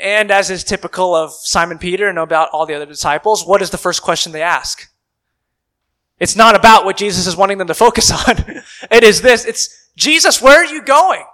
And 0.00 0.30
as 0.30 0.50
is 0.50 0.62
typical 0.62 1.14
of 1.14 1.32
Simon 1.32 1.78
Peter 1.78 2.08
and 2.08 2.18
about 2.18 2.50
all 2.52 2.66
the 2.66 2.74
other 2.74 2.86
disciples, 2.86 3.46
what 3.46 3.62
is 3.62 3.70
the 3.70 3.78
first 3.78 4.02
question 4.02 4.32
they 4.32 4.42
ask? 4.42 4.88
It's 6.20 6.36
not 6.36 6.54
about 6.54 6.84
what 6.84 6.98
Jesus 6.98 7.26
is 7.26 7.34
wanting 7.34 7.58
them 7.58 7.66
to 7.66 7.74
focus 7.74 8.10
on. 8.28 8.36
it 8.90 9.02
is 9.02 9.22
this. 9.22 9.46
It's, 9.46 9.81
Jesus, 9.96 10.40
where 10.40 10.58
are 10.58 10.72
you 10.72 10.82
going? 10.82 11.24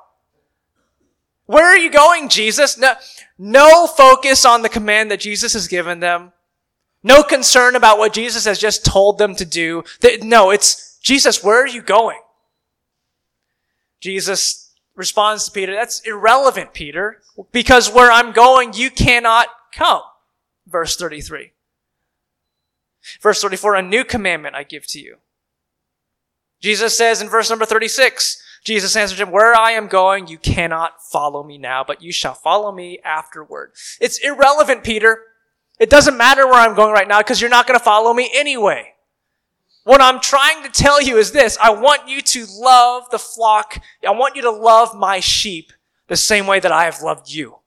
Where 1.46 1.66
are 1.66 1.78
you 1.78 1.90
going, 1.90 2.28
Jesus? 2.28 2.76
No, 2.76 2.94
no 3.38 3.86
focus 3.86 4.44
on 4.44 4.62
the 4.62 4.68
command 4.68 5.10
that 5.10 5.20
Jesus 5.20 5.52
has 5.54 5.68
given 5.68 6.00
them. 6.00 6.32
No 7.02 7.22
concern 7.22 7.76
about 7.76 7.98
what 7.98 8.12
Jesus 8.12 8.44
has 8.44 8.58
just 8.58 8.84
told 8.84 9.18
them 9.18 9.34
to 9.36 9.44
do. 9.44 9.84
No, 10.22 10.50
it's 10.50 10.98
Jesus, 11.00 11.42
where 11.42 11.62
are 11.62 11.68
you 11.68 11.80
going? 11.80 12.20
Jesus 14.00 14.74
responds 14.94 15.44
to 15.44 15.52
Peter, 15.52 15.72
that's 15.72 16.00
irrelevant, 16.00 16.74
Peter, 16.74 17.22
because 17.52 17.90
where 17.90 18.10
I'm 18.10 18.32
going, 18.32 18.72
you 18.74 18.90
cannot 18.90 19.46
come. 19.72 20.02
Verse 20.66 20.96
33. 20.96 21.52
Verse 23.22 23.40
34, 23.40 23.76
a 23.76 23.82
new 23.82 24.04
commandment 24.04 24.56
I 24.56 24.64
give 24.64 24.86
to 24.88 25.00
you. 25.00 25.16
Jesus 26.60 26.98
says 26.98 27.22
in 27.22 27.28
verse 27.28 27.48
number 27.48 27.64
36, 27.64 28.42
Jesus 28.64 28.96
answered 28.96 29.20
him, 29.20 29.30
where 29.30 29.54
I 29.54 29.72
am 29.72 29.86
going, 29.86 30.26
you 30.26 30.38
cannot 30.38 31.02
follow 31.02 31.42
me 31.42 31.58
now, 31.58 31.84
but 31.84 32.02
you 32.02 32.12
shall 32.12 32.34
follow 32.34 32.72
me 32.72 32.98
afterward. 33.04 33.72
It's 34.00 34.18
irrelevant, 34.18 34.84
Peter. 34.84 35.22
It 35.78 35.90
doesn't 35.90 36.16
matter 36.16 36.46
where 36.46 36.60
I'm 36.60 36.74
going 36.74 36.92
right 36.92 37.08
now 37.08 37.18
because 37.20 37.40
you're 37.40 37.50
not 37.50 37.66
going 37.66 37.78
to 37.78 37.84
follow 37.84 38.12
me 38.12 38.30
anyway. 38.34 38.94
What 39.84 40.02
I'm 40.02 40.20
trying 40.20 40.62
to 40.64 40.68
tell 40.68 41.00
you 41.00 41.16
is 41.16 41.32
this. 41.32 41.56
I 41.62 41.70
want 41.70 42.08
you 42.08 42.20
to 42.20 42.46
love 42.58 43.08
the 43.10 43.18
flock. 43.18 43.80
I 44.06 44.10
want 44.10 44.36
you 44.36 44.42
to 44.42 44.50
love 44.50 44.94
my 44.94 45.20
sheep 45.20 45.72
the 46.08 46.16
same 46.16 46.46
way 46.46 46.60
that 46.60 46.72
I 46.72 46.84
have 46.84 47.00
loved 47.00 47.30
you. 47.30 47.58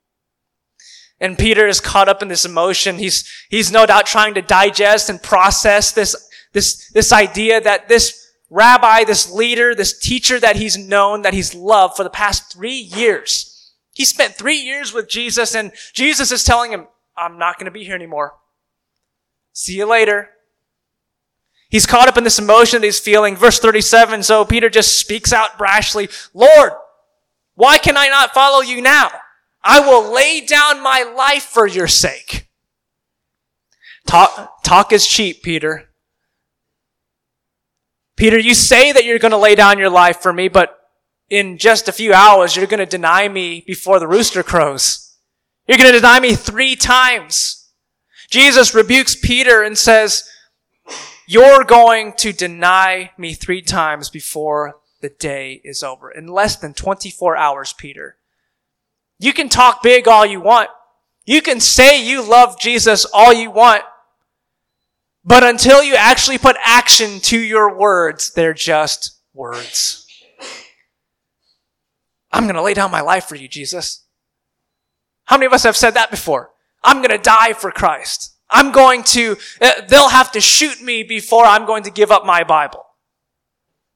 And 1.19 1.37
Peter 1.37 1.67
is 1.67 1.79
caught 1.79 2.09
up 2.09 2.21
in 2.21 2.27
this 2.27 2.45
emotion. 2.45 2.97
He's, 2.97 3.27
he's 3.49 3.71
no 3.71 3.85
doubt 3.85 4.07
trying 4.07 4.33
to 4.33 4.41
digest 4.41 5.09
and 5.09 5.21
process 5.21 5.91
this, 5.91 6.15
this, 6.51 6.89
this 6.89 7.11
idea 7.11 7.61
that 7.61 7.87
this 7.87 8.20
rabbi, 8.51 9.05
this 9.05 9.31
leader, 9.31 9.73
this 9.73 9.97
teacher 9.97 10.39
that 10.39 10.57
he's 10.57 10.77
known, 10.77 11.23
that 11.23 11.33
he's 11.33 11.55
loved 11.55 11.95
for 11.95 12.03
the 12.03 12.09
past 12.09 12.51
three 12.53 12.75
years. 12.75 13.71
He 13.93 14.05
spent 14.05 14.35
three 14.35 14.57
years 14.57 14.93
with 14.93 15.09
Jesus 15.09 15.55
and 15.55 15.71
Jesus 15.93 16.31
is 16.31 16.43
telling 16.43 16.71
him, 16.71 16.87
I'm 17.17 17.39
not 17.39 17.57
going 17.57 17.65
to 17.65 17.71
be 17.71 17.83
here 17.83 17.95
anymore. 17.95 18.35
See 19.53 19.77
you 19.77 19.85
later. 19.85 20.29
He's 21.69 21.85
caught 21.85 22.09
up 22.09 22.17
in 22.17 22.25
this 22.25 22.39
emotion 22.39 22.81
that 22.81 22.87
he's 22.87 22.99
feeling. 22.99 23.37
Verse 23.37 23.57
37, 23.57 24.23
so 24.23 24.43
Peter 24.43 24.69
just 24.69 24.99
speaks 24.99 25.31
out 25.31 25.57
brashly, 25.57 26.11
Lord, 26.33 26.73
why 27.55 27.77
can 27.77 27.95
I 27.95 28.09
not 28.09 28.33
follow 28.33 28.61
you 28.61 28.81
now? 28.81 29.09
I 29.63 29.79
will 29.79 30.13
lay 30.13 30.41
down 30.45 30.83
my 30.83 31.03
life 31.03 31.43
for 31.43 31.67
your 31.67 31.87
sake. 31.87 32.49
Talk, 34.05 34.63
talk 34.63 34.91
is 34.91 35.07
cheap, 35.07 35.43
Peter. 35.43 35.90
Peter, 38.21 38.37
you 38.37 38.53
say 38.53 38.91
that 38.91 39.03
you're 39.03 39.17
going 39.17 39.31
to 39.31 39.37
lay 39.37 39.55
down 39.55 39.79
your 39.79 39.89
life 39.89 40.21
for 40.21 40.31
me, 40.31 40.47
but 40.47 40.77
in 41.31 41.57
just 41.57 41.87
a 41.87 41.91
few 41.91 42.13
hours, 42.13 42.55
you're 42.55 42.67
going 42.67 42.77
to 42.79 42.85
deny 42.85 43.27
me 43.27 43.63
before 43.65 43.99
the 43.99 44.07
rooster 44.07 44.43
crows. 44.43 45.15
You're 45.67 45.79
going 45.79 45.91
to 45.91 45.99
deny 45.99 46.19
me 46.19 46.35
three 46.35 46.75
times. 46.75 47.71
Jesus 48.29 48.75
rebukes 48.75 49.15
Peter 49.15 49.63
and 49.63 49.75
says, 49.75 50.23
you're 51.25 51.63
going 51.63 52.13
to 52.17 52.31
deny 52.31 53.09
me 53.17 53.33
three 53.33 53.63
times 53.63 54.11
before 54.11 54.75
the 55.01 55.09
day 55.09 55.59
is 55.63 55.81
over. 55.81 56.11
In 56.11 56.27
less 56.27 56.57
than 56.57 56.75
24 56.75 57.35
hours, 57.35 57.73
Peter. 57.73 58.17
You 59.17 59.33
can 59.33 59.49
talk 59.49 59.81
big 59.81 60.07
all 60.07 60.27
you 60.27 60.41
want. 60.41 60.69
You 61.25 61.41
can 61.41 61.59
say 61.59 62.05
you 62.05 62.21
love 62.21 62.59
Jesus 62.59 63.03
all 63.03 63.33
you 63.33 63.49
want. 63.49 63.81
But 65.23 65.43
until 65.43 65.83
you 65.83 65.95
actually 65.95 66.37
put 66.37 66.55
action 66.63 67.19
to 67.21 67.39
your 67.39 67.77
words, 67.77 68.31
they're 68.33 68.53
just 68.53 69.19
words. 69.33 70.07
I'm 72.31 72.43
going 72.43 72.55
to 72.55 72.61
lay 72.61 72.73
down 72.73 72.91
my 72.91 73.01
life 73.01 73.25
for 73.25 73.35
you, 73.35 73.47
Jesus. 73.47 74.03
How 75.25 75.37
many 75.37 75.45
of 75.45 75.53
us 75.53 75.63
have 75.63 75.77
said 75.77 75.91
that 75.91 76.11
before? 76.11 76.51
I'm 76.83 76.97
going 76.97 77.09
to 77.09 77.17
die 77.17 77.53
for 77.53 77.71
Christ. 77.71 78.35
I'm 78.49 78.71
going 78.71 79.03
to, 79.03 79.37
uh, 79.61 79.81
they'll 79.87 80.09
have 80.09 80.31
to 80.33 80.41
shoot 80.41 80.81
me 80.81 81.03
before 81.03 81.45
I'm 81.45 81.65
going 81.65 81.83
to 81.83 81.91
give 81.91 82.11
up 82.11 82.25
my 82.25 82.43
Bible. 82.43 82.85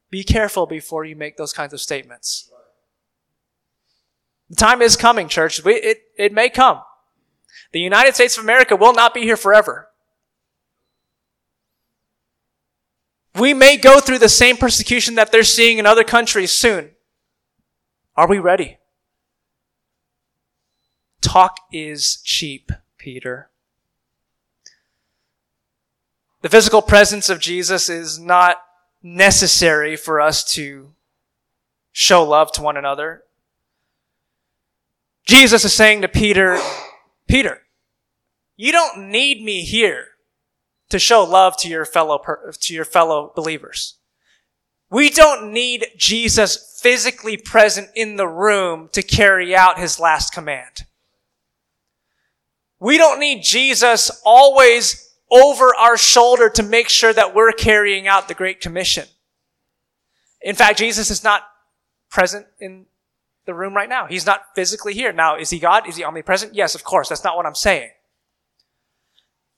Be 0.10 0.24
careful 0.24 0.66
before 0.66 1.04
you 1.04 1.16
make 1.16 1.38
those 1.38 1.52
kinds 1.52 1.74
of 1.74 1.82
statements. 1.82 2.52
The 4.50 4.56
time 4.56 4.82
is 4.82 4.96
coming, 4.96 5.28
church. 5.28 5.64
We, 5.64 5.74
it, 5.74 5.98
it 6.18 6.32
may 6.32 6.50
come. 6.50 6.82
The 7.72 7.82
United 7.82 8.16
States 8.16 8.38
of 8.38 8.44
America 8.44 8.76
will 8.76 8.94
not 8.94 9.14
be 9.14 9.22
here 9.22 9.38
forever. 9.38 9.90
We 13.40 13.54
may 13.54 13.76
go 13.76 14.00
through 14.00 14.20
the 14.20 14.30
same 14.30 14.56
persecution 14.56 15.16
that 15.16 15.32
they're 15.32 15.44
seeing 15.44 15.78
in 15.78 15.86
other 15.86 16.06
countries 16.06 16.52
soon. 16.52 16.92
Are 18.16 18.28
we 18.28 18.40
ready? 18.40 18.78
Talk 21.22 21.58
is 21.72 22.22
cheap, 22.24 22.72
Peter. 22.98 23.50
The 26.42 26.50
physical 26.50 26.82
presence 26.82 27.30
of 27.30 27.40
Jesus 27.40 27.90
is 27.90 28.20
not 28.20 28.58
necessary 29.04 29.98
for 29.98 30.22
us 30.22 30.44
to 30.54 30.94
show 31.92 32.24
love 32.24 32.52
to 32.54 32.62
one 32.62 32.78
another. 32.78 33.24
Jesus 35.26 35.66
is 35.66 35.74
saying 35.74 36.02
to 36.04 36.08
Peter, 36.08 36.60
Peter, 37.28 37.64
you 38.56 38.72
don't 38.72 39.10
need 39.10 39.44
me 39.44 39.62
here 39.62 40.10
to 40.90 41.00
show 41.00 41.24
love 41.24 41.58
to 41.58 41.68
your 41.68 41.86
fellow, 41.86 42.22
to 42.52 42.74
your 42.74 42.86
fellow 42.86 43.32
believers. 43.36 43.96
We 44.90 45.10
don't 45.10 45.52
need 45.52 45.88
Jesus 45.98 46.80
physically 46.82 47.38
present 47.38 47.90
in 47.96 48.18
the 48.18 48.28
room 48.28 48.90
to 48.94 49.02
carry 49.02 49.56
out 49.56 49.80
his 49.80 50.00
last 50.00 50.34
command. 50.34 50.86
We 52.80 52.98
don't 52.98 53.20
need 53.20 53.42
Jesus 53.42 54.12
always 54.24 55.14
over 55.32 55.74
our 55.76 55.98
shoulder 55.98 56.50
to 56.50 56.64
make 56.64 56.90
sure 56.90 57.12
that 57.14 57.34
we're 57.34 57.52
carrying 57.52 58.08
out 58.08 58.28
the 58.28 58.36
Great 58.36 58.62
Commission. 58.62 59.06
In 60.42 60.56
fact, 60.56 60.78
Jesus 60.78 61.10
is 61.10 61.24
not 61.24 61.44
present 62.12 62.46
in 62.60 62.86
the 63.46 63.54
room 63.54 63.76
right 63.76 63.90
now. 63.90 64.06
He's 64.06 64.26
not 64.26 64.44
physically 64.54 64.94
here. 64.94 65.12
Now, 65.12 65.36
is 65.36 65.50
he 65.50 65.60
God? 65.60 65.88
Is 65.90 65.96
he 65.96 66.04
omnipresent? 66.04 66.54
Yes, 66.54 66.76
of 66.76 66.84
course. 66.84 67.10
That's 67.10 67.24
not 67.24 67.36
what 67.36 67.46
I'm 67.46 67.56
saying. 67.56 67.90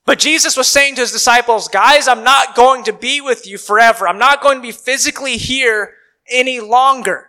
But 0.08 0.20
Jesus 0.20 0.56
was 0.56 0.68
saying 0.68 0.94
to 0.94 1.02
his 1.02 1.12
disciples, 1.12 1.68
guys, 1.68 2.08
I'm 2.08 2.24
not 2.24 2.54
going 2.56 2.82
to 2.84 2.94
be 2.94 3.20
with 3.20 3.46
you 3.46 3.58
forever. 3.58 4.08
I'm 4.08 4.18
not 4.18 4.40
going 4.40 4.56
to 4.56 4.62
be 4.62 4.72
physically 4.72 5.36
here 5.36 5.96
any 6.30 6.60
longer. 6.60 7.28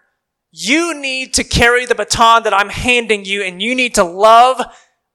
You 0.49 0.97
need 0.97 1.33
to 1.33 1.43
carry 1.43 1.85
the 1.85 1.93
baton 1.93 2.43
that 2.43 2.53
I'm 2.53 2.69
handing 2.69 3.25
you 3.25 3.43
and 3.43 3.61
you 3.61 3.75
need 3.75 3.95
to 3.95 4.05
love 4.05 4.61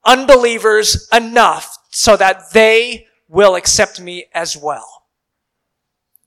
unbelievers 0.05 1.09
enough 1.11 1.75
so 1.89 2.15
that 2.15 2.51
they 2.53 3.07
will 3.27 3.55
accept 3.55 3.99
me 3.99 4.25
as 4.35 4.55
well. 4.55 5.07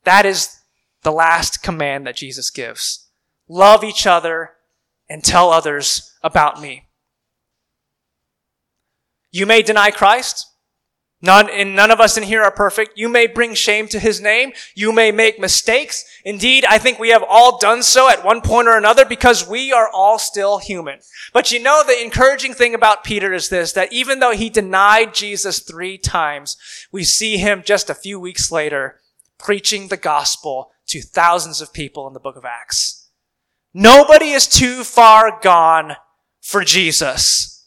That 0.02 0.26
is 0.26 0.58
the 1.04 1.12
last 1.12 1.62
command 1.62 2.04
that 2.08 2.16
Jesus 2.16 2.50
gives. 2.50 3.10
Love 3.48 3.84
each 3.84 4.08
other 4.08 4.54
and 5.08 5.22
tell 5.22 5.50
others 5.50 6.14
about 6.20 6.60
me. 6.60 6.88
You 9.30 9.46
may 9.46 9.62
deny 9.62 9.92
Christ. 9.92 10.44
None, 11.20 11.50
and 11.50 11.74
none 11.74 11.90
of 11.90 12.00
us 12.00 12.16
in 12.16 12.22
here 12.22 12.44
are 12.44 12.50
perfect. 12.50 12.96
You 12.96 13.08
may 13.08 13.26
bring 13.26 13.54
shame 13.54 13.88
to 13.88 13.98
his 13.98 14.20
name. 14.20 14.52
You 14.76 14.92
may 14.92 15.10
make 15.10 15.40
mistakes. 15.40 16.04
Indeed, 16.24 16.64
I 16.64 16.78
think 16.78 16.98
we 16.98 17.08
have 17.08 17.24
all 17.28 17.58
done 17.58 17.82
so 17.82 18.08
at 18.08 18.24
one 18.24 18.40
point 18.40 18.68
or 18.68 18.76
another 18.76 19.04
because 19.04 19.48
we 19.48 19.72
are 19.72 19.90
all 19.92 20.20
still 20.20 20.58
human. 20.58 21.00
But 21.32 21.50
you 21.50 21.60
know, 21.60 21.82
the 21.84 22.00
encouraging 22.00 22.54
thing 22.54 22.72
about 22.72 23.02
Peter 23.02 23.32
is 23.32 23.48
this, 23.48 23.72
that 23.72 23.92
even 23.92 24.20
though 24.20 24.32
he 24.32 24.48
denied 24.48 25.12
Jesus 25.12 25.58
three 25.58 25.98
times, 25.98 26.56
we 26.92 27.02
see 27.02 27.38
him 27.38 27.64
just 27.64 27.90
a 27.90 27.94
few 27.94 28.20
weeks 28.20 28.52
later 28.52 29.00
preaching 29.38 29.88
the 29.88 29.96
gospel 29.96 30.70
to 30.86 31.00
thousands 31.02 31.60
of 31.60 31.72
people 31.72 32.06
in 32.06 32.14
the 32.14 32.20
book 32.20 32.36
of 32.36 32.44
Acts. 32.44 33.08
Nobody 33.74 34.30
is 34.30 34.46
too 34.46 34.84
far 34.84 35.40
gone 35.40 35.96
for 36.40 36.64
Jesus. 36.64 37.57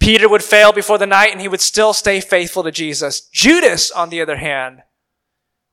Peter 0.00 0.28
would 0.28 0.42
fail 0.42 0.72
before 0.72 0.98
the 0.98 1.06
night 1.06 1.30
and 1.30 1.40
he 1.40 1.48
would 1.48 1.60
still 1.60 1.92
stay 1.92 2.20
faithful 2.20 2.64
to 2.64 2.72
Jesus. 2.72 3.20
Judas, 3.20 3.90
on 3.90 4.08
the 4.08 4.20
other 4.20 4.36
hand, 4.36 4.82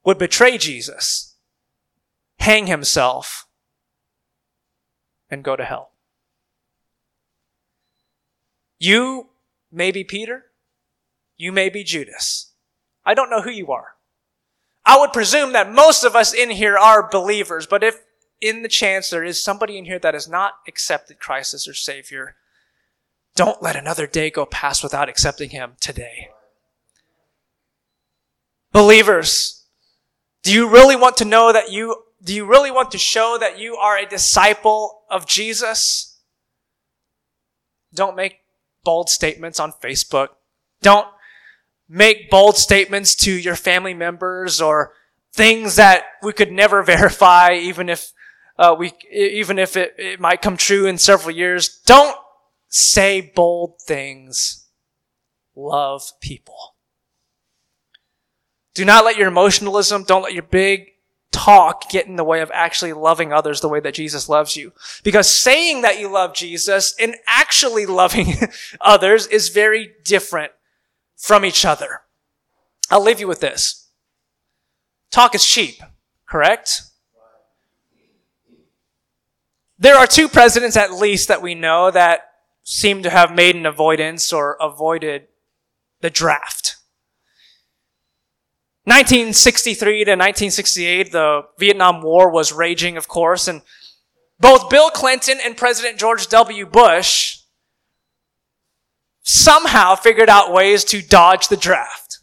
would 0.03 0.17
betray 0.17 0.57
Jesus, 0.57 1.35
hang 2.39 2.67
himself, 2.67 3.47
and 5.29 5.43
go 5.43 5.55
to 5.55 5.65
hell. 5.65 5.91
You 8.79 9.29
may 9.71 9.91
be 9.91 10.03
Peter. 10.03 10.45
You 11.37 11.51
may 11.51 11.69
be 11.69 11.83
Judas. 11.83 12.51
I 13.05 13.13
don't 13.13 13.29
know 13.29 13.41
who 13.41 13.51
you 13.51 13.71
are. 13.71 13.95
I 14.85 14.99
would 14.99 15.13
presume 15.13 15.53
that 15.53 15.71
most 15.71 16.03
of 16.03 16.15
us 16.15 16.33
in 16.33 16.49
here 16.49 16.77
are 16.77 17.09
believers, 17.09 17.65
but 17.65 17.83
if 17.83 18.01
in 18.39 18.61
the 18.61 18.69
chance 18.69 19.09
there 19.09 19.23
is 19.23 19.43
somebody 19.43 19.77
in 19.77 19.85
here 19.85 19.99
that 19.99 20.13
has 20.13 20.27
not 20.27 20.53
accepted 20.67 21.19
Christ 21.19 21.53
as 21.53 21.65
their 21.65 21.73
Savior, 21.73 22.35
don't 23.37 23.61
let 23.61 23.75
another 23.75 24.07
day 24.07 24.31
go 24.31 24.45
past 24.47 24.83
without 24.83 25.07
accepting 25.07 25.51
Him 25.51 25.73
today. 25.79 26.29
Believers, 28.73 29.63
do 30.41 30.51
you 30.51 30.67
really 30.67 30.95
want 30.95 31.17
to 31.17 31.25
know 31.25 31.53
that 31.53 31.71
you, 31.71 32.03
do 32.23 32.33
you 32.33 32.45
really 32.45 32.71
want 32.71 32.91
to 32.91 32.97
show 32.97 33.37
that 33.39 33.59
you 33.59 33.75
are 33.75 33.95
a 33.95 34.07
disciple 34.07 35.03
of 35.09 35.27
Jesus? 35.27 36.19
Don't 37.93 38.15
make 38.15 38.39
bold 38.83 39.07
statements 39.07 39.59
on 39.59 39.71
Facebook. 39.71 40.29
Don't 40.81 41.07
make 41.87 42.31
bold 42.31 42.57
statements 42.57 43.13
to 43.15 43.31
your 43.31 43.55
family 43.55 43.93
members 43.93 44.59
or 44.59 44.93
things 45.31 45.75
that 45.75 46.05
we 46.23 46.33
could 46.33 46.51
never 46.51 46.81
verify, 46.95 47.53
even 47.53 47.87
if 47.87 48.11
uh, 48.57 48.75
we, 48.77 48.93
even 49.11 49.59
if 49.59 49.77
it, 49.77 49.93
it 49.99 50.19
might 50.19 50.41
come 50.41 50.57
true 50.57 50.87
in 50.87 50.97
several 50.97 51.35
years. 51.35 51.79
Don't 51.85 52.17
say 52.67 53.21
bold 53.21 53.81
things. 53.81 54.67
Love 55.55 56.11
people. 56.21 56.75
Do 58.73 58.85
not 58.85 59.05
let 59.05 59.17
your 59.17 59.27
emotionalism, 59.27 60.03
don't 60.03 60.21
let 60.21 60.33
your 60.33 60.43
big 60.43 60.91
talk 61.31 61.89
get 61.89 62.07
in 62.07 62.15
the 62.15 62.23
way 62.23 62.41
of 62.41 62.51
actually 62.53 62.93
loving 62.93 63.33
others 63.33 63.61
the 63.61 63.69
way 63.69 63.79
that 63.79 63.93
Jesus 63.93 64.29
loves 64.29 64.55
you. 64.55 64.71
Because 65.03 65.27
saying 65.29 65.81
that 65.81 65.99
you 65.99 66.09
love 66.09 66.33
Jesus 66.33 66.95
and 66.99 67.15
actually 67.27 67.85
loving 67.85 68.33
others 68.81 69.27
is 69.27 69.49
very 69.49 69.91
different 70.03 70.51
from 71.15 71.43
each 71.43 71.65
other. 71.65 72.01
I'll 72.89 73.03
leave 73.03 73.19
you 73.19 73.27
with 73.27 73.39
this. 73.39 73.89
Talk 75.11 75.35
is 75.35 75.45
cheap, 75.45 75.81
correct? 76.27 76.83
There 79.79 79.95
are 79.95 80.07
two 80.07 80.27
presidents 80.27 80.77
at 80.77 80.93
least 80.93 81.27
that 81.27 81.41
we 81.41 81.55
know 81.55 81.91
that 81.91 82.26
seem 82.69 83.01
to 83.01 83.09
have 83.09 83.33
made 83.33 83.55
an 83.55 83.65
avoidance 83.65 84.33
or 84.33 84.57
avoided 84.59 85.25
the 86.01 86.09
draft. 86.09 86.75
1963 88.83 90.03
to 90.03 90.11
1968, 90.11 91.11
the 91.13 91.43
Vietnam 91.57 92.01
War 92.01 92.29
was 92.29 92.51
raging, 92.51 92.97
of 92.97 93.07
course, 93.07 93.47
and 93.47 93.61
both 94.37 94.69
Bill 94.69 94.89
Clinton 94.89 95.37
and 95.45 95.55
President 95.55 95.97
George 95.97 96.27
W. 96.27 96.65
Bush 96.65 97.37
somehow 99.23 99.95
figured 99.95 100.29
out 100.29 100.51
ways 100.51 100.83
to 100.85 101.01
dodge 101.01 101.47
the 101.47 101.55
draft. 101.55 102.19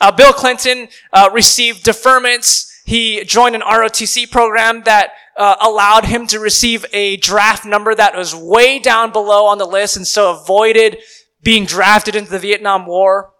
Uh, 0.00 0.10
Bill 0.10 0.32
Clinton 0.32 0.88
uh, 1.12 1.30
received 1.32 1.84
deferments. 1.84 2.68
He 2.84 3.24
joined 3.24 3.54
an 3.54 3.62
ROTC 3.62 4.30
program 4.30 4.82
that 4.84 5.12
uh, 5.36 5.56
allowed 5.60 6.04
him 6.04 6.26
to 6.28 6.38
receive 6.38 6.84
a 6.92 7.16
draft 7.16 7.64
number 7.64 7.94
that 7.94 8.14
was 8.14 8.34
way 8.34 8.78
down 8.78 9.10
below 9.10 9.46
on 9.46 9.58
the 9.58 9.66
list 9.66 9.96
and 9.96 10.06
so 10.06 10.30
avoided 10.30 10.98
being 11.42 11.64
drafted 11.64 12.14
into 12.14 12.30
the 12.30 12.38
Vietnam 12.38 12.86
War. 12.86 13.32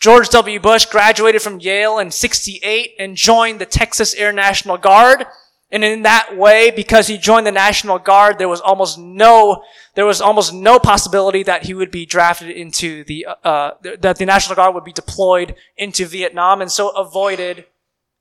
George 0.00 0.28
W. 0.30 0.58
Bush 0.60 0.86
graduated 0.86 1.40
from 1.40 1.60
Yale 1.60 1.98
in 1.98 2.10
68 2.10 2.94
and 2.98 3.16
joined 3.16 3.60
the 3.60 3.66
Texas 3.66 4.14
Air 4.14 4.32
National 4.32 4.76
Guard. 4.76 5.24
And 5.72 5.84
in 5.84 6.02
that 6.02 6.36
way, 6.36 6.72
because 6.72 7.06
he 7.06 7.16
joined 7.16 7.46
the 7.46 7.52
National 7.52 8.00
Guard, 8.00 8.38
there 8.38 8.48
was 8.48 8.60
almost 8.60 8.98
no, 8.98 9.62
there 9.94 10.04
was 10.04 10.20
almost 10.20 10.52
no 10.52 10.80
possibility 10.80 11.44
that 11.44 11.64
he 11.64 11.74
would 11.74 11.92
be 11.92 12.04
drafted 12.04 12.50
into 12.50 13.04
the, 13.04 13.26
uh, 13.44 13.72
that 14.00 14.16
the 14.16 14.26
National 14.26 14.56
Guard 14.56 14.74
would 14.74 14.84
be 14.84 14.92
deployed 14.92 15.54
into 15.76 16.06
Vietnam 16.06 16.60
and 16.60 16.72
so 16.72 16.90
avoided, 16.90 17.66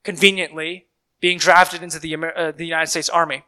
conveniently, 0.10 0.88
being 1.20 1.38
drafted 1.38 1.84
into 1.84 2.00
the, 2.00 2.16
uh, 2.16 2.52
the 2.52 2.66
United 2.66 2.88
States 2.88 3.10
Army. 3.10 3.44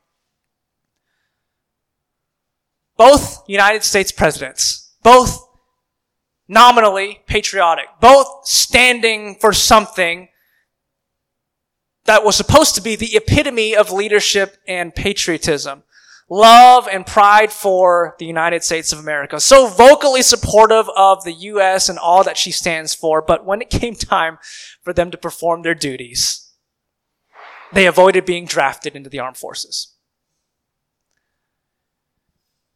Both 2.97 3.43
United 3.47 3.84
States 3.84 4.12
presidents, 4.12 4.93
both 5.02 5.43
nominally 6.47 7.24
patriotic, 7.26 7.86
both 8.00 8.45
standing 8.45 9.38
for 9.41 9.54
something 9.54 10.28
that 12.06 12.24
was 12.24 12.36
supposed 12.36 12.76
to 12.76 12.82
be 12.82 12.95
the 12.95 13.15
epitome 13.15 13.76
of 13.76 13.91
leadership 13.91 14.58
and 14.67 14.93
patriotism. 14.93 15.82
Love 16.30 16.88
and 16.88 17.08
pride 17.08 17.52
for 17.52 18.15
the 18.19 18.26
United 18.26 18.63
States 18.63 18.93
of 18.93 19.00
America. 19.00 19.39
So 19.39 19.67
vocally 19.67 20.21
supportive 20.21 20.88
of 20.95 21.24
the 21.24 21.34
U.S. 21.34 21.89
and 21.89 21.97
all 21.97 22.24
that 22.24 22.38
she 22.38 22.52
stands 22.52 22.93
for, 22.93 23.19
but 23.21 23.45
when 23.45 23.62
it 23.62 23.71
came 23.71 23.95
time 23.95 24.38
for 24.84 24.93
them 24.93 25.10
to 25.10 25.17
perform 25.17 25.63
their 25.63 25.76
duties, 25.76 26.50
they 27.73 27.86
avoided 27.86 28.25
being 28.25 28.45
drafted 28.45 28.95
into 28.95 29.10
the 29.10 29.19
armed 29.19 29.38
forces. 29.38 29.95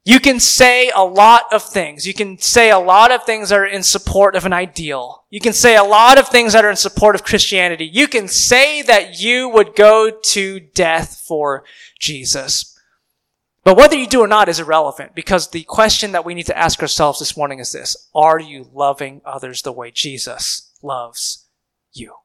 You 0.08 0.20
can 0.20 0.40
say 0.40 0.92
a 0.96 1.04
lot 1.04 1.52
of 1.52 1.64
things. 1.64 2.06
You 2.06 2.14
can 2.14 2.38
say 2.38 2.70
a 2.70 2.78
lot 2.78 3.12
of 3.12 3.24
things 3.24 3.50
that 3.50 3.58
are 3.58 3.66
in 3.66 3.82
support 3.82 4.36
of 4.36 4.46
an 4.46 4.54
ideal. 4.54 5.26
You 5.32 5.40
can 5.40 5.54
say 5.54 5.76
a 5.76 5.84
lot 5.84 6.20
of 6.20 6.28
things 6.28 6.54
that 6.54 6.64
are 6.64 6.70
in 6.70 6.76
support 6.76 7.16
of 7.16 7.24
Christianity. 7.24 7.86
You 7.86 8.08
can 8.08 8.28
say 8.28 8.84
that 8.84 9.20
you 9.20 9.50
would 9.50 9.76
go 9.76 10.12
to 10.12 10.60
death 10.60 11.24
for 11.28 11.64
Jesus. 12.00 12.80
But 13.64 13.78
whether 13.78 13.98
you 13.98 14.06
do 14.06 14.22
or 14.22 14.28
not 14.28 14.48
is 14.48 14.60
irrelevant 14.60 15.16
because 15.16 15.50
the 15.50 15.64
question 15.64 16.12
that 16.12 16.24
we 16.24 16.36
need 16.36 16.46
to 16.46 16.58
ask 16.58 16.84
ourselves 16.84 17.18
this 17.18 17.36
morning 17.36 17.58
is 17.58 17.72
this. 17.72 17.98
Are 18.14 18.40
you 18.40 18.70
loving 18.72 19.22
others 19.26 19.64
the 19.64 19.72
way 19.72 19.90
Jesus 19.90 20.72
loves 20.84 21.48
you? 21.94 22.14